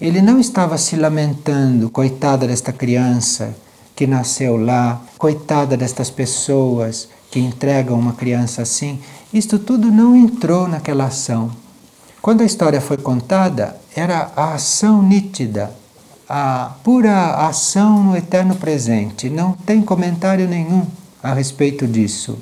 ele 0.00 0.22
não 0.22 0.40
estava 0.40 0.78
se 0.78 0.96
lamentando, 0.96 1.90
coitada 1.90 2.46
desta 2.46 2.72
criança 2.72 3.54
que 3.94 4.06
nasceu 4.06 4.56
lá, 4.56 5.02
coitada 5.18 5.76
destas 5.76 6.08
pessoas 6.08 7.10
que 7.30 7.38
entregam 7.38 7.98
uma 7.98 8.14
criança 8.14 8.62
assim. 8.62 8.98
Isto 9.30 9.58
tudo 9.58 9.92
não 9.92 10.16
entrou 10.16 10.66
naquela 10.66 11.04
ação. 11.04 11.50
Quando 12.22 12.40
a 12.40 12.46
história 12.46 12.80
foi 12.80 12.96
contada, 12.96 13.76
era 13.94 14.32
a 14.34 14.54
ação 14.54 15.02
nítida, 15.02 15.81
a 16.34 16.76
pura 16.82 17.46
ação 17.46 18.02
no 18.02 18.16
eterno 18.16 18.54
presente. 18.54 19.28
Não 19.28 19.52
tem 19.52 19.82
comentário 19.82 20.48
nenhum 20.48 20.86
a 21.22 21.34
respeito 21.34 21.86
disso. 21.86 22.38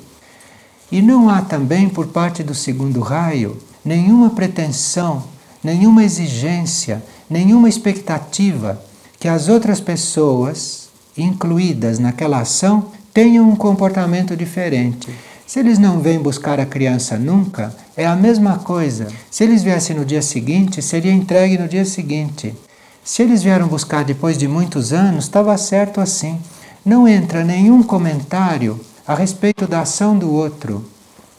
E 0.89 1.01
não 1.01 1.27
há 1.27 1.41
também, 1.41 1.89
por 1.89 2.07
parte 2.07 2.41
do 2.41 2.55
segundo 2.55 3.01
raio, 3.01 3.57
nenhuma 3.83 4.29
pretensão, 4.29 5.25
nenhuma 5.61 6.05
exigência, 6.05 7.03
nenhuma 7.29 7.67
expectativa 7.67 8.81
que 9.19 9.27
as 9.27 9.49
outras 9.49 9.81
pessoas 9.81 10.87
incluídas 11.17 11.99
naquela 11.99 12.39
ação 12.39 12.93
tenham 13.13 13.49
um 13.49 13.57
comportamento 13.57 14.37
diferente. 14.37 15.13
Se 15.45 15.59
eles 15.59 15.77
não 15.77 15.99
vêm 15.99 16.17
buscar 16.17 16.61
a 16.61 16.65
criança 16.65 17.17
nunca, 17.17 17.75
é 17.97 18.05
a 18.05 18.15
mesma 18.15 18.57
coisa. 18.59 19.09
Se 19.29 19.43
eles 19.43 19.63
viessem 19.63 19.97
no 19.97 20.05
dia 20.05 20.21
seguinte, 20.21 20.81
seria 20.81 21.11
entregue 21.11 21.57
no 21.57 21.67
dia 21.67 21.83
seguinte. 21.83 22.55
Se 23.03 23.23
eles 23.23 23.41
vieram 23.41 23.67
buscar 23.67 24.03
depois 24.03 24.37
de 24.37 24.47
muitos 24.47 24.93
anos, 24.93 25.25
estava 25.25 25.57
certo 25.57 25.99
assim. 25.99 26.39
Não 26.85 27.07
entra 27.07 27.43
nenhum 27.43 27.81
comentário 27.81 28.79
a 29.07 29.15
respeito 29.15 29.67
da 29.67 29.81
ação 29.81 30.17
do 30.17 30.31
outro, 30.31 30.85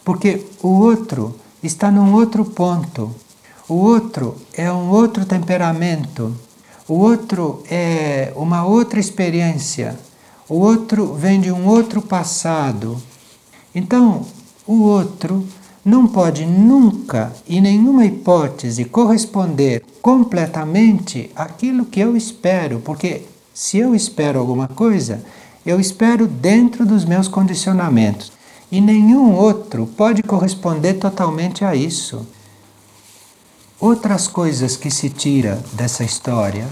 porque 0.04 0.44
o 0.60 0.68
outro 0.68 1.36
está 1.62 1.90
num 1.90 2.12
outro 2.14 2.44
ponto. 2.44 3.14
O 3.68 3.74
outro 3.74 4.36
é 4.54 4.70
um 4.72 4.90
outro 4.90 5.24
temperamento. 5.24 6.36
O 6.88 6.94
outro 6.94 7.62
é 7.70 8.32
uma 8.34 8.64
outra 8.64 8.98
experiência. 8.98 9.98
O 10.48 10.56
outro 10.56 11.14
vem 11.14 11.40
de 11.40 11.52
um 11.52 11.66
outro 11.66 12.02
passado. 12.02 13.00
Então, 13.72 14.26
o 14.66 14.82
outro 14.82 15.46
não 15.84 16.06
pode 16.06 16.46
nunca, 16.46 17.32
em 17.48 17.60
nenhuma 17.60 18.04
hipótese, 18.04 18.84
corresponder 18.84 19.84
completamente 20.00 21.30
àquilo 21.34 21.84
que 21.84 21.98
eu 21.98 22.16
espero, 22.16 22.80
porque 22.80 23.22
se 23.52 23.78
eu 23.78 23.94
espero 23.94 24.38
alguma 24.38 24.68
coisa, 24.68 25.24
eu 25.66 25.80
espero 25.80 26.26
dentro 26.26 26.86
dos 26.86 27.04
meus 27.04 27.28
condicionamentos. 27.28 28.32
E 28.70 28.80
nenhum 28.80 29.34
outro 29.34 29.86
pode 29.86 30.22
corresponder 30.22 30.94
totalmente 30.94 31.64
a 31.64 31.74
isso. 31.74 32.26
Outras 33.78 34.28
coisas 34.28 34.76
que 34.76 34.90
se 34.90 35.10
tira 35.10 35.62
dessa 35.72 36.04
história 36.04 36.66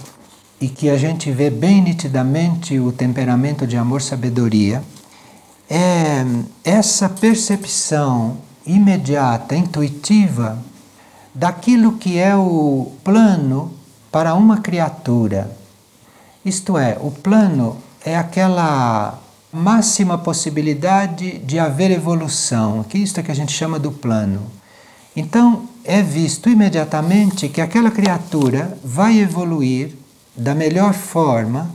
e 0.60 0.68
que 0.68 0.88
a 0.88 0.96
gente 0.96 1.30
vê 1.30 1.50
bem 1.50 1.82
nitidamente 1.82 2.78
o 2.78 2.92
temperamento 2.92 3.66
de 3.66 3.76
amor-sabedoria 3.76 4.82
é 5.68 6.24
essa 6.64 7.08
percepção 7.08 8.38
imediata, 8.66 9.56
intuitiva, 9.56 10.58
daquilo 11.34 11.92
que 11.92 12.18
é 12.18 12.34
o 12.36 12.92
plano 13.04 13.72
para 14.10 14.34
uma 14.34 14.58
criatura. 14.58 15.56
Isto 16.44 16.76
é, 16.76 16.96
o 17.00 17.10
plano 17.10 17.76
é 18.04 18.16
aquela 18.16 19.18
máxima 19.52 20.16
possibilidade 20.16 21.38
de 21.38 21.58
haver 21.58 21.90
evolução, 21.90 22.84
que 22.84 22.98
isto 22.98 23.18
é 23.18 23.22
que 23.22 23.30
a 23.30 23.34
gente 23.34 23.52
chama 23.52 23.78
do 23.78 23.90
plano. 23.90 24.42
Então, 25.14 25.68
é 25.84 26.02
visto 26.02 26.48
imediatamente 26.48 27.48
que 27.48 27.60
aquela 27.60 27.90
criatura 27.90 28.78
vai 28.84 29.18
evoluir 29.18 29.92
da 30.36 30.54
melhor 30.54 30.94
forma 30.94 31.70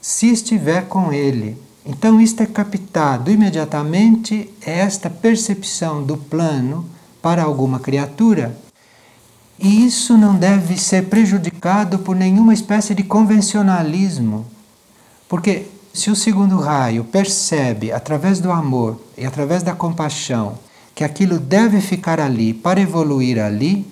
se 0.00 0.26
estiver 0.32 0.86
com 0.88 1.12
ele. 1.12 1.56
Então, 1.84 2.20
isto 2.20 2.42
é 2.42 2.46
captado 2.46 3.30
imediatamente, 3.30 4.48
é 4.64 4.78
esta 4.78 5.10
percepção 5.10 6.02
do 6.02 6.16
plano 6.16 6.86
para 7.20 7.42
alguma 7.42 7.80
criatura. 7.80 8.56
E 9.58 9.84
isso 9.84 10.16
não 10.16 10.34
deve 10.36 10.78
ser 10.78 11.06
prejudicado 11.06 11.98
por 11.98 12.14
nenhuma 12.16 12.54
espécie 12.54 12.94
de 12.94 13.02
convencionalismo. 13.02 14.46
Porque 15.28 15.66
se 15.92 16.10
o 16.10 16.16
segundo 16.16 16.58
raio 16.58 17.04
percebe, 17.04 17.92
através 17.92 18.40
do 18.40 18.50
amor 18.50 19.00
e 19.16 19.26
através 19.26 19.62
da 19.62 19.74
compaixão, 19.74 20.58
que 20.94 21.04
aquilo 21.04 21.38
deve 21.38 21.80
ficar 21.80 22.20
ali 22.20 22.54
para 22.54 22.80
evoluir 22.80 23.38
ali, 23.38 23.86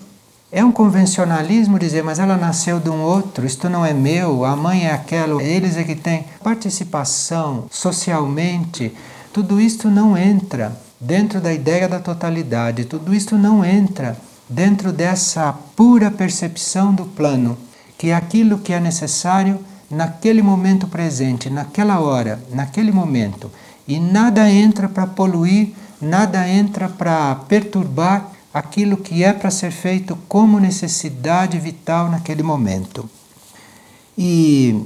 é 0.53 0.65
um 0.65 0.73
convencionalismo 0.73 1.79
dizer, 1.79 2.03
mas 2.03 2.19
ela 2.19 2.37
nasceu 2.37 2.81
de 2.81 2.91
um 2.91 3.01
outro, 3.03 3.47
isto 3.47 3.69
não 3.69 3.87
é 3.87 3.95
meu, 3.95 4.45
a 4.45 4.57
mãe 4.57 4.87
é 4.87 4.93
aquela, 4.93 5.41
eles 5.41 5.77
é 5.77 5.85
que 5.85 5.95
têm 5.95 6.25
participação 6.43 7.67
socialmente. 7.71 8.93
Tudo 9.33 9.61
isto 9.61 9.89
não 9.89 10.19
entra 10.19 10.77
dentro 11.01 11.41
da 11.41 11.53
ideia 11.53 11.89
da 11.89 12.01
totalidade, 12.01 12.85
tudo 12.85 13.15
isto 13.15 13.39
não 13.39 13.65
entra 13.65 14.17
dentro 14.49 14.93
dessa 14.93 15.53
pura 15.77 16.11
percepção 16.11 16.93
do 16.93 17.05
plano, 17.05 17.57
que 17.97 18.09
é 18.09 18.15
aquilo 18.15 18.59
que 18.59 18.73
é 18.73 18.81
necessário 18.81 19.61
naquele 19.89 20.43
momento 20.43 20.89
presente, 20.89 21.49
naquela 21.49 22.01
hora, 22.01 22.43
naquele 22.53 22.91
momento. 22.91 23.53
E 23.87 24.01
nada 24.01 24.51
entra 24.51 24.89
para 24.89 25.07
poluir, 25.07 25.75
nada 26.01 26.49
entra 26.49 26.89
para 26.89 27.37
perturbar 27.37 28.33
aquilo 28.53 28.97
que 28.97 29.23
é 29.23 29.33
para 29.33 29.51
ser 29.51 29.71
feito 29.71 30.17
como 30.29 30.59
necessidade 30.59 31.59
vital 31.59 32.11
naquele 32.11 32.43
momento. 32.43 33.09
E 34.17 34.85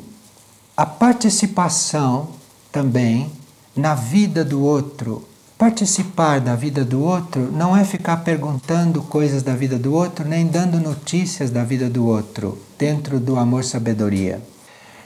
a 0.77 0.85
participação 0.85 2.29
também 2.71 3.31
na 3.77 3.95
vida 3.95 4.45
do 4.45 4.63
outro. 4.63 5.27
Participar 5.57 6.41
da 6.41 6.57
vida 6.57 6.85
do 6.85 7.01
outro 7.03 7.51
não 7.53 7.77
é 7.77 7.85
ficar 7.85 8.19
perguntando 8.19 9.01
coisas 9.03 9.43
da 9.43 9.55
vida 9.55 9.79
do 9.79 9.95
outro, 9.95 10.27
nem 10.27 10.47
dando 10.47 10.81
notícias 10.81 11.51
da 11.51 11.63
vida 11.63 11.89
do 11.89 12.07
outro, 12.07 12.59
dentro 12.77 13.21
do 13.21 13.39
amor-sabedoria. 13.39 14.43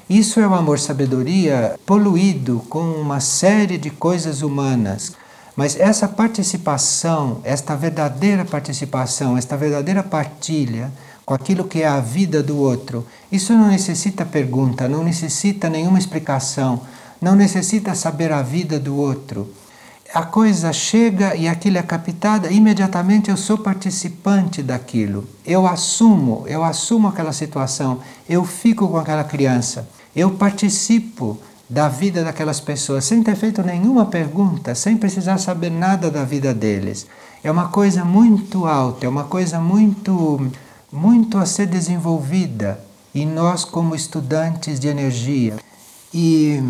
Isso 0.08 0.40
é 0.40 0.48
o 0.48 0.54
amor-sabedoria 0.54 1.78
poluído 1.84 2.64
com 2.70 2.80
uma 2.80 3.20
série 3.20 3.76
de 3.76 3.90
coisas 3.90 4.40
humanas 4.40 5.12
mas 5.58 5.74
essa 5.74 6.06
participação, 6.06 7.40
esta 7.42 7.74
verdadeira 7.74 8.44
participação, 8.44 9.36
esta 9.36 9.56
verdadeira 9.56 10.04
partilha 10.04 10.92
com 11.26 11.34
aquilo 11.34 11.64
que 11.64 11.82
é 11.82 11.88
a 11.88 11.98
vida 11.98 12.40
do 12.44 12.58
outro, 12.58 13.04
isso 13.30 13.52
não 13.54 13.66
necessita 13.66 14.24
pergunta, 14.24 14.86
não 14.86 15.02
necessita 15.02 15.68
nenhuma 15.68 15.98
explicação, 15.98 16.82
não 17.20 17.34
necessita 17.34 17.92
saber 17.96 18.30
a 18.30 18.40
vida 18.40 18.78
do 18.78 18.96
outro. 18.96 19.52
a 20.14 20.22
coisa 20.22 20.72
chega 20.72 21.34
e 21.34 21.48
aquilo 21.48 21.76
é 21.78 21.82
captada, 21.82 22.52
imediatamente 22.52 23.28
eu 23.28 23.36
sou 23.36 23.58
participante 23.58 24.62
daquilo. 24.62 25.26
Eu 25.44 25.66
assumo, 25.66 26.44
eu 26.46 26.62
assumo 26.62 27.08
aquela 27.08 27.32
situação, 27.32 27.98
eu 28.28 28.44
fico 28.44 28.86
com 28.86 28.96
aquela 28.96 29.24
criança, 29.24 29.88
eu 30.14 30.30
participo 30.30 31.36
da 31.68 31.88
vida 31.88 32.24
daquelas 32.24 32.60
pessoas 32.60 33.04
sem 33.04 33.22
ter 33.22 33.36
feito 33.36 33.62
nenhuma 33.62 34.06
pergunta, 34.06 34.74
sem 34.74 34.96
precisar 34.96 35.38
saber 35.38 35.70
nada 35.70 36.10
da 36.10 36.24
vida 36.24 36.54
deles. 36.54 37.06
É 37.44 37.50
uma 37.50 37.68
coisa 37.68 38.04
muito 38.04 38.66
alta, 38.66 39.06
é 39.06 39.08
uma 39.08 39.24
coisa 39.24 39.60
muito 39.60 40.50
muito 40.90 41.36
a 41.36 41.44
ser 41.44 41.66
desenvolvida 41.66 42.80
e 43.14 43.26
nós 43.26 43.64
como 43.64 43.94
estudantes 43.94 44.80
de 44.80 44.88
energia. 44.88 45.56
E 46.12 46.60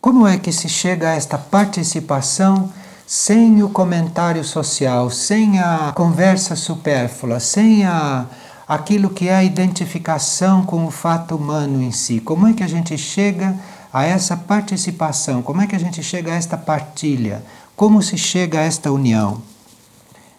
como 0.00 0.26
é 0.26 0.36
que 0.36 0.52
se 0.52 0.68
chega 0.68 1.10
a 1.10 1.14
esta 1.14 1.38
participação 1.38 2.70
sem 3.06 3.62
o 3.62 3.68
comentário 3.68 4.44
social, 4.44 5.10
sem 5.10 5.58
a 5.58 5.92
conversa 5.94 6.54
supérflua, 6.56 7.40
sem 7.40 7.84
a, 7.84 8.26
aquilo 8.68 9.10
que 9.10 9.28
é 9.28 9.36
a 9.36 9.44
identificação 9.44 10.64
com 10.64 10.86
o 10.86 10.90
fato 10.90 11.36
humano 11.36 11.82
em 11.82 11.92
si? 11.92 12.20
Como 12.20 12.46
é 12.46 12.52
que 12.52 12.62
a 12.62 12.68
gente 12.68 12.96
chega 12.98 13.56
a 13.92 14.04
essa 14.04 14.36
participação? 14.36 15.42
Como 15.42 15.60
é 15.60 15.66
que 15.66 15.76
a 15.76 15.78
gente 15.78 16.02
chega 16.02 16.32
a 16.32 16.36
esta 16.36 16.56
partilha? 16.56 17.44
Como 17.76 18.02
se 18.02 18.16
chega 18.16 18.60
a 18.60 18.62
esta 18.62 18.90
união? 18.90 19.42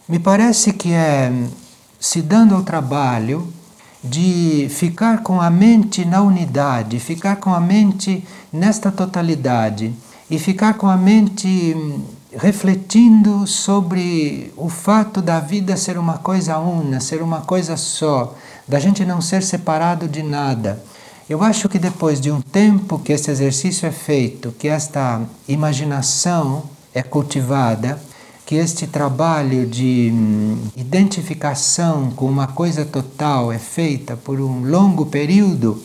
Me 0.07 0.19
parece 0.19 0.73
que 0.73 0.91
é 0.91 1.31
se 1.99 2.21
dando 2.21 2.55
ao 2.55 2.63
trabalho 2.63 3.47
de 4.03 4.67
ficar 4.69 5.23
com 5.23 5.39
a 5.39 5.49
mente 5.49 6.03
na 6.03 6.21
unidade, 6.21 6.99
ficar 6.99 7.37
com 7.37 7.53
a 7.53 7.59
mente 7.59 8.25
nesta 8.51 8.91
totalidade 8.91 9.93
e 10.29 10.37
ficar 10.37 10.73
com 10.73 10.87
a 10.87 10.97
mente 10.97 11.73
hum, 11.73 12.01
refletindo 12.35 13.47
sobre 13.47 14.51
o 14.57 14.67
fato 14.67 15.21
da 15.21 15.39
vida 15.39 15.77
ser 15.77 15.97
uma 15.97 16.17
coisa 16.17 16.57
una, 16.57 16.99
ser 16.99 17.21
uma 17.21 17.41
coisa 17.41 17.77
só, 17.77 18.35
da 18.67 18.79
gente 18.79 19.05
não 19.05 19.21
ser 19.21 19.41
separado 19.41 20.07
de 20.07 20.21
nada. 20.23 20.83
Eu 21.33 21.41
acho 21.41 21.67
que 21.67 21.79
depois 21.79 22.21
de 22.21 22.29
um 22.29 22.39
tempo 22.39 22.99
que 22.99 23.11
este 23.11 23.31
exercício 23.31 23.87
é 23.87 23.91
feito, 23.91 24.51
que 24.51 24.67
esta 24.67 25.19
imaginação 25.47 26.65
é 26.93 27.01
cultivada, 27.01 27.99
que 28.45 28.53
este 28.53 28.85
trabalho 28.85 29.65
de 29.65 30.11
hum, 30.13 30.59
identificação 30.77 32.11
com 32.11 32.27
uma 32.27 32.45
coisa 32.45 32.85
total 32.85 33.51
é 33.51 33.57
feita 33.57 34.15
por 34.15 34.39
um 34.39 34.63
longo 34.63 35.07
período, 35.07 35.81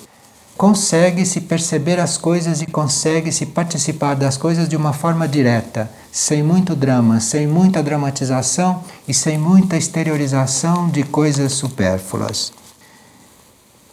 consegue 0.54 1.24
se 1.24 1.40
perceber 1.40 1.98
as 1.98 2.18
coisas 2.18 2.60
e 2.60 2.66
consegue 2.66 3.32
se 3.32 3.46
participar 3.46 4.16
das 4.16 4.36
coisas 4.36 4.68
de 4.68 4.76
uma 4.76 4.92
forma 4.92 5.26
direta, 5.26 5.90
sem 6.12 6.42
muito 6.42 6.76
drama, 6.76 7.20
sem 7.20 7.46
muita 7.46 7.82
dramatização 7.82 8.84
e 9.08 9.14
sem 9.14 9.38
muita 9.38 9.78
exteriorização 9.78 10.90
de 10.90 11.04
coisas 11.04 11.52
supérfluas. 11.52 12.52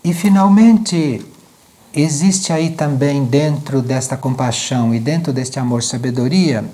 E 0.03 0.13
finalmente, 0.13 1.25
existe 1.95 2.51
aí 2.51 2.71
também 2.71 3.23
dentro 3.23 3.81
desta 3.81 4.17
compaixão 4.17 4.93
e 4.93 4.99
dentro 4.99 5.31
deste 5.31 5.59
amor-sabedoria 5.59 6.65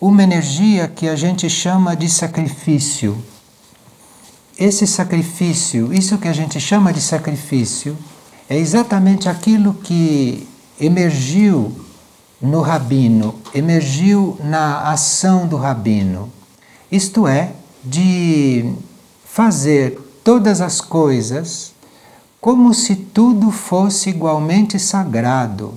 uma 0.00 0.22
energia 0.22 0.88
que 0.88 1.08
a 1.08 1.16
gente 1.16 1.48
chama 1.48 1.94
de 1.94 2.08
sacrifício. 2.08 3.16
Esse 4.58 4.86
sacrifício, 4.86 5.94
isso 5.94 6.18
que 6.18 6.28
a 6.28 6.32
gente 6.32 6.60
chama 6.60 6.92
de 6.92 7.00
sacrifício, 7.00 7.96
é 8.48 8.58
exatamente 8.58 9.28
aquilo 9.28 9.74
que 9.74 10.46
emergiu 10.78 11.74
no 12.40 12.60
rabino, 12.60 13.36
emergiu 13.54 14.36
na 14.42 14.90
ação 14.90 15.46
do 15.46 15.56
rabino. 15.56 16.28
Isto 16.90 17.26
é, 17.26 17.52
de 17.84 18.74
fazer 19.24 19.98
todas 20.22 20.60
as 20.60 20.80
coisas 20.80 21.71
como 22.42 22.74
se 22.74 22.96
tudo 22.96 23.52
fosse 23.52 24.10
igualmente 24.10 24.76
sagrado. 24.76 25.74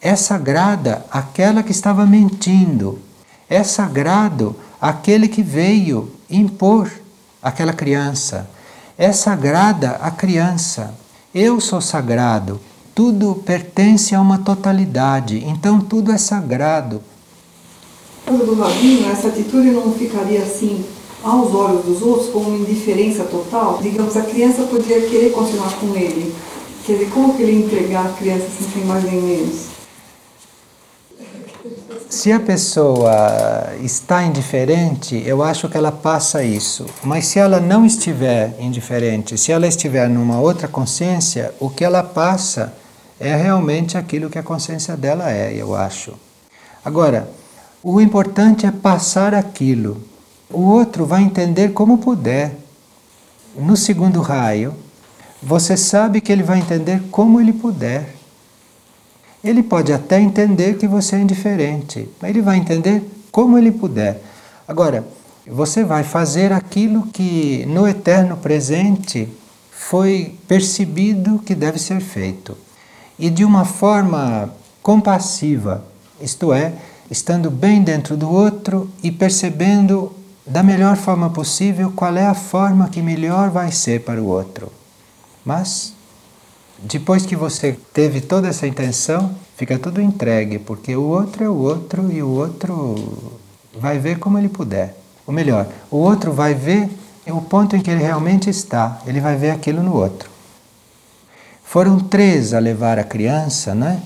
É 0.00 0.14
sagrada 0.14 1.04
aquela 1.10 1.60
que 1.60 1.72
estava 1.72 2.06
mentindo, 2.06 3.00
é 3.50 3.64
sagrado 3.64 4.54
aquele 4.80 5.26
que 5.26 5.42
veio 5.42 6.12
impor 6.30 6.88
aquela 7.42 7.72
criança. 7.72 8.48
É 8.96 9.10
sagrada 9.10 9.98
a 10.00 10.08
criança. 10.12 10.94
Eu 11.34 11.60
sou 11.60 11.80
sagrado. 11.80 12.60
Tudo 12.94 13.34
pertence 13.34 14.14
a 14.14 14.20
uma 14.20 14.38
totalidade, 14.38 15.42
então 15.44 15.80
tudo 15.80 16.12
é 16.12 16.16
sagrado. 16.16 17.02
do 18.24 18.54
rabino, 18.54 19.10
essa 19.10 19.26
atitude 19.26 19.72
não 19.72 19.92
ficaria 19.92 20.44
assim 20.44 20.86
aos 21.24 21.54
olhos 21.54 21.84
dos 21.84 22.02
outros 22.02 22.28
como 22.28 22.50
uma 22.50 22.58
indiferença 22.58 23.24
total? 23.24 23.80
Digamos, 23.82 24.16
a 24.16 24.22
criança 24.22 24.62
poderia 24.64 25.08
querer 25.08 25.32
continuar 25.32 25.72
com 25.80 25.96
ele. 25.96 26.34
Quer 26.84 26.92
dizer, 26.92 27.10
como 27.10 27.34
que 27.34 27.42
ele 27.42 27.64
entregar 27.64 28.06
a 28.06 28.12
criança 28.12 28.46
sem 28.58 28.68
ser 28.68 28.86
mais 28.86 29.02
nem 29.04 29.20
menos? 29.20 29.74
Se 32.10 32.30
a 32.30 32.38
pessoa 32.38 33.72
está 33.82 34.22
indiferente, 34.22 35.20
eu 35.26 35.42
acho 35.42 35.68
que 35.68 35.76
ela 35.76 35.90
passa 35.90 36.44
isso. 36.44 36.86
Mas 37.02 37.26
se 37.26 37.38
ela 37.38 37.58
não 37.58 37.84
estiver 37.84 38.54
indiferente, 38.60 39.36
se 39.36 39.50
ela 39.50 39.66
estiver 39.66 40.08
numa 40.08 40.38
outra 40.38 40.68
consciência, 40.68 41.54
o 41.58 41.68
que 41.70 41.84
ela 41.84 42.02
passa 42.02 42.72
é 43.18 43.34
realmente 43.34 43.96
aquilo 43.96 44.30
que 44.30 44.38
a 44.38 44.42
consciência 44.42 44.96
dela 44.96 45.30
é, 45.30 45.54
eu 45.54 45.74
acho. 45.74 46.14
Agora, 46.84 47.28
o 47.82 48.00
importante 48.00 48.66
é 48.66 48.70
passar 48.70 49.34
aquilo. 49.34 50.00
O 50.54 50.60
outro 50.60 51.04
vai 51.04 51.20
entender 51.20 51.72
como 51.72 51.98
puder. 51.98 52.56
No 53.56 53.76
segundo 53.76 54.20
raio, 54.20 54.72
você 55.42 55.76
sabe 55.76 56.20
que 56.20 56.30
ele 56.30 56.44
vai 56.44 56.60
entender 56.60 57.02
como 57.10 57.40
ele 57.40 57.52
puder. 57.52 58.14
Ele 59.42 59.64
pode 59.64 59.92
até 59.92 60.20
entender 60.20 60.78
que 60.78 60.86
você 60.86 61.16
é 61.16 61.20
indiferente, 61.20 62.08
mas 62.20 62.30
ele 62.30 62.40
vai 62.40 62.56
entender 62.56 63.02
como 63.32 63.58
ele 63.58 63.72
puder. 63.72 64.22
Agora, 64.66 65.04
você 65.44 65.82
vai 65.82 66.04
fazer 66.04 66.52
aquilo 66.52 67.02
que 67.08 67.66
no 67.66 67.86
eterno 67.88 68.36
presente 68.36 69.28
foi 69.72 70.36
percebido 70.46 71.40
que 71.40 71.56
deve 71.56 71.80
ser 71.80 72.00
feito. 72.00 72.56
E 73.18 73.28
de 73.28 73.44
uma 73.44 73.64
forma 73.64 74.54
compassiva, 74.80 75.84
isto 76.20 76.52
é, 76.52 76.74
estando 77.10 77.50
bem 77.50 77.82
dentro 77.82 78.16
do 78.16 78.30
outro 78.30 78.88
e 79.02 79.10
percebendo 79.10 80.12
da 80.46 80.62
melhor 80.62 80.96
forma 80.96 81.30
possível 81.30 81.92
qual 81.94 82.16
é 82.16 82.26
a 82.26 82.34
forma 82.34 82.88
que 82.88 83.00
melhor 83.00 83.50
vai 83.50 83.72
ser 83.72 84.02
para 84.02 84.20
o 84.20 84.26
outro. 84.26 84.70
Mas 85.44 85.94
depois 86.78 87.24
que 87.24 87.34
você 87.34 87.78
teve 87.92 88.20
toda 88.20 88.48
essa 88.48 88.66
intenção, 88.66 89.34
fica 89.56 89.78
tudo 89.78 90.02
entregue, 90.02 90.58
porque 90.58 90.94
o 90.94 91.02
outro 91.02 91.44
é 91.44 91.48
o 91.48 91.56
outro 91.56 92.12
e 92.12 92.22
o 92.22 92.28
outro 92.28 93.28
vai 93.78 93.98
ver 93.98 94.18
como 94.18 94.38
ele 94.38 94.48
puder. 94.48 94.96
Ou 95.26 95.32
melhor, 95.32 95.66
o 95.90 95.96
outro 95.96 96.32
vai 96.32 96.54
ver 96.54 96.90
o 97.26 97.40
ponto 97.40 97.74
em 97.74 97.80
que 97.80 97.90
ele 97.90 98.02
realmente 98.02 98.50
está, 98.50 99.00
ele 99.06 99.20
vai 99.20 99.36
ver 99.36 99.50
aquilo 99.50 99.82
no 99.82 99.94
outro. 99.94 100.28
Foram 101.62 101.98
três 101.98 102.52
a 102.52 102.58
levar 102.58 102.98
a 102.98 103.04
criança, 103.04 103.74
né? 103.74 104.02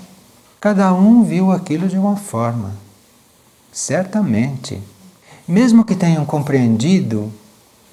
Cada 0.60 0.92
um 0.94 1.24
viu 1.24 1.50
aquilo 1.50 1.88
de 1.88 1.98
uma 1.98 2.16
forma. 2.16 2.72
Certamente. 3.72 4.80
Mesmo 5.48 5.84
que 5.84 5.96
tenham 5.96 6.24
compreendido, 6.26 7.32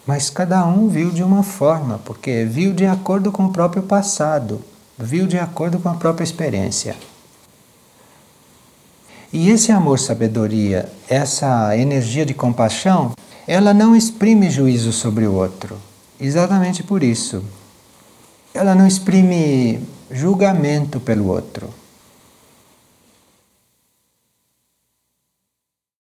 mas 0.05 0.29
cada 0.29 0.65
um 0.67 0.89
viu 0.89 1.09
de 1.09 1.23
uma 1.23 1.41
forma, 1.41 1.99
porque 2.05 2.43
viu 2.43 2.73
de 2.73 2.85
acordo 2.85 3.31
com 3.31 3.45
o 3.45 3.51
próprio 3.51 3.81
passado 3.81 4.61
viu 4.97 5.27
de 5.27 5.37
acordo 5.37 5.79
com 5.79 5.89
a 5.89 5.95
própria 5.95 6.23
experiência. 6.23 6.95
E 9.31 9.49
esse 9.49 9.71
amor-sabedoria, 9.71 10.89
essa 11.09 11.77
energia 11.77 12.25
de 12.25 12.33
compaixão, 12.33 13.11
ela 13.47 13.73
não 13.73 13.95
exprime 13.95 14.49
juízo 14.49 14.93
sobre 14.93 15.25
o 15.27 15.33
outro. 15.33 15.77
Exatamente 16.19 16.81
por 16.81 17.03
isso. 17.03 17.43
Ela 18.53 18.73
não 18.73 18.87
exprime 18.87 19.81
julgamento 20.09 20.99
pelo 20.99 21.27
outro. 21.27 21.69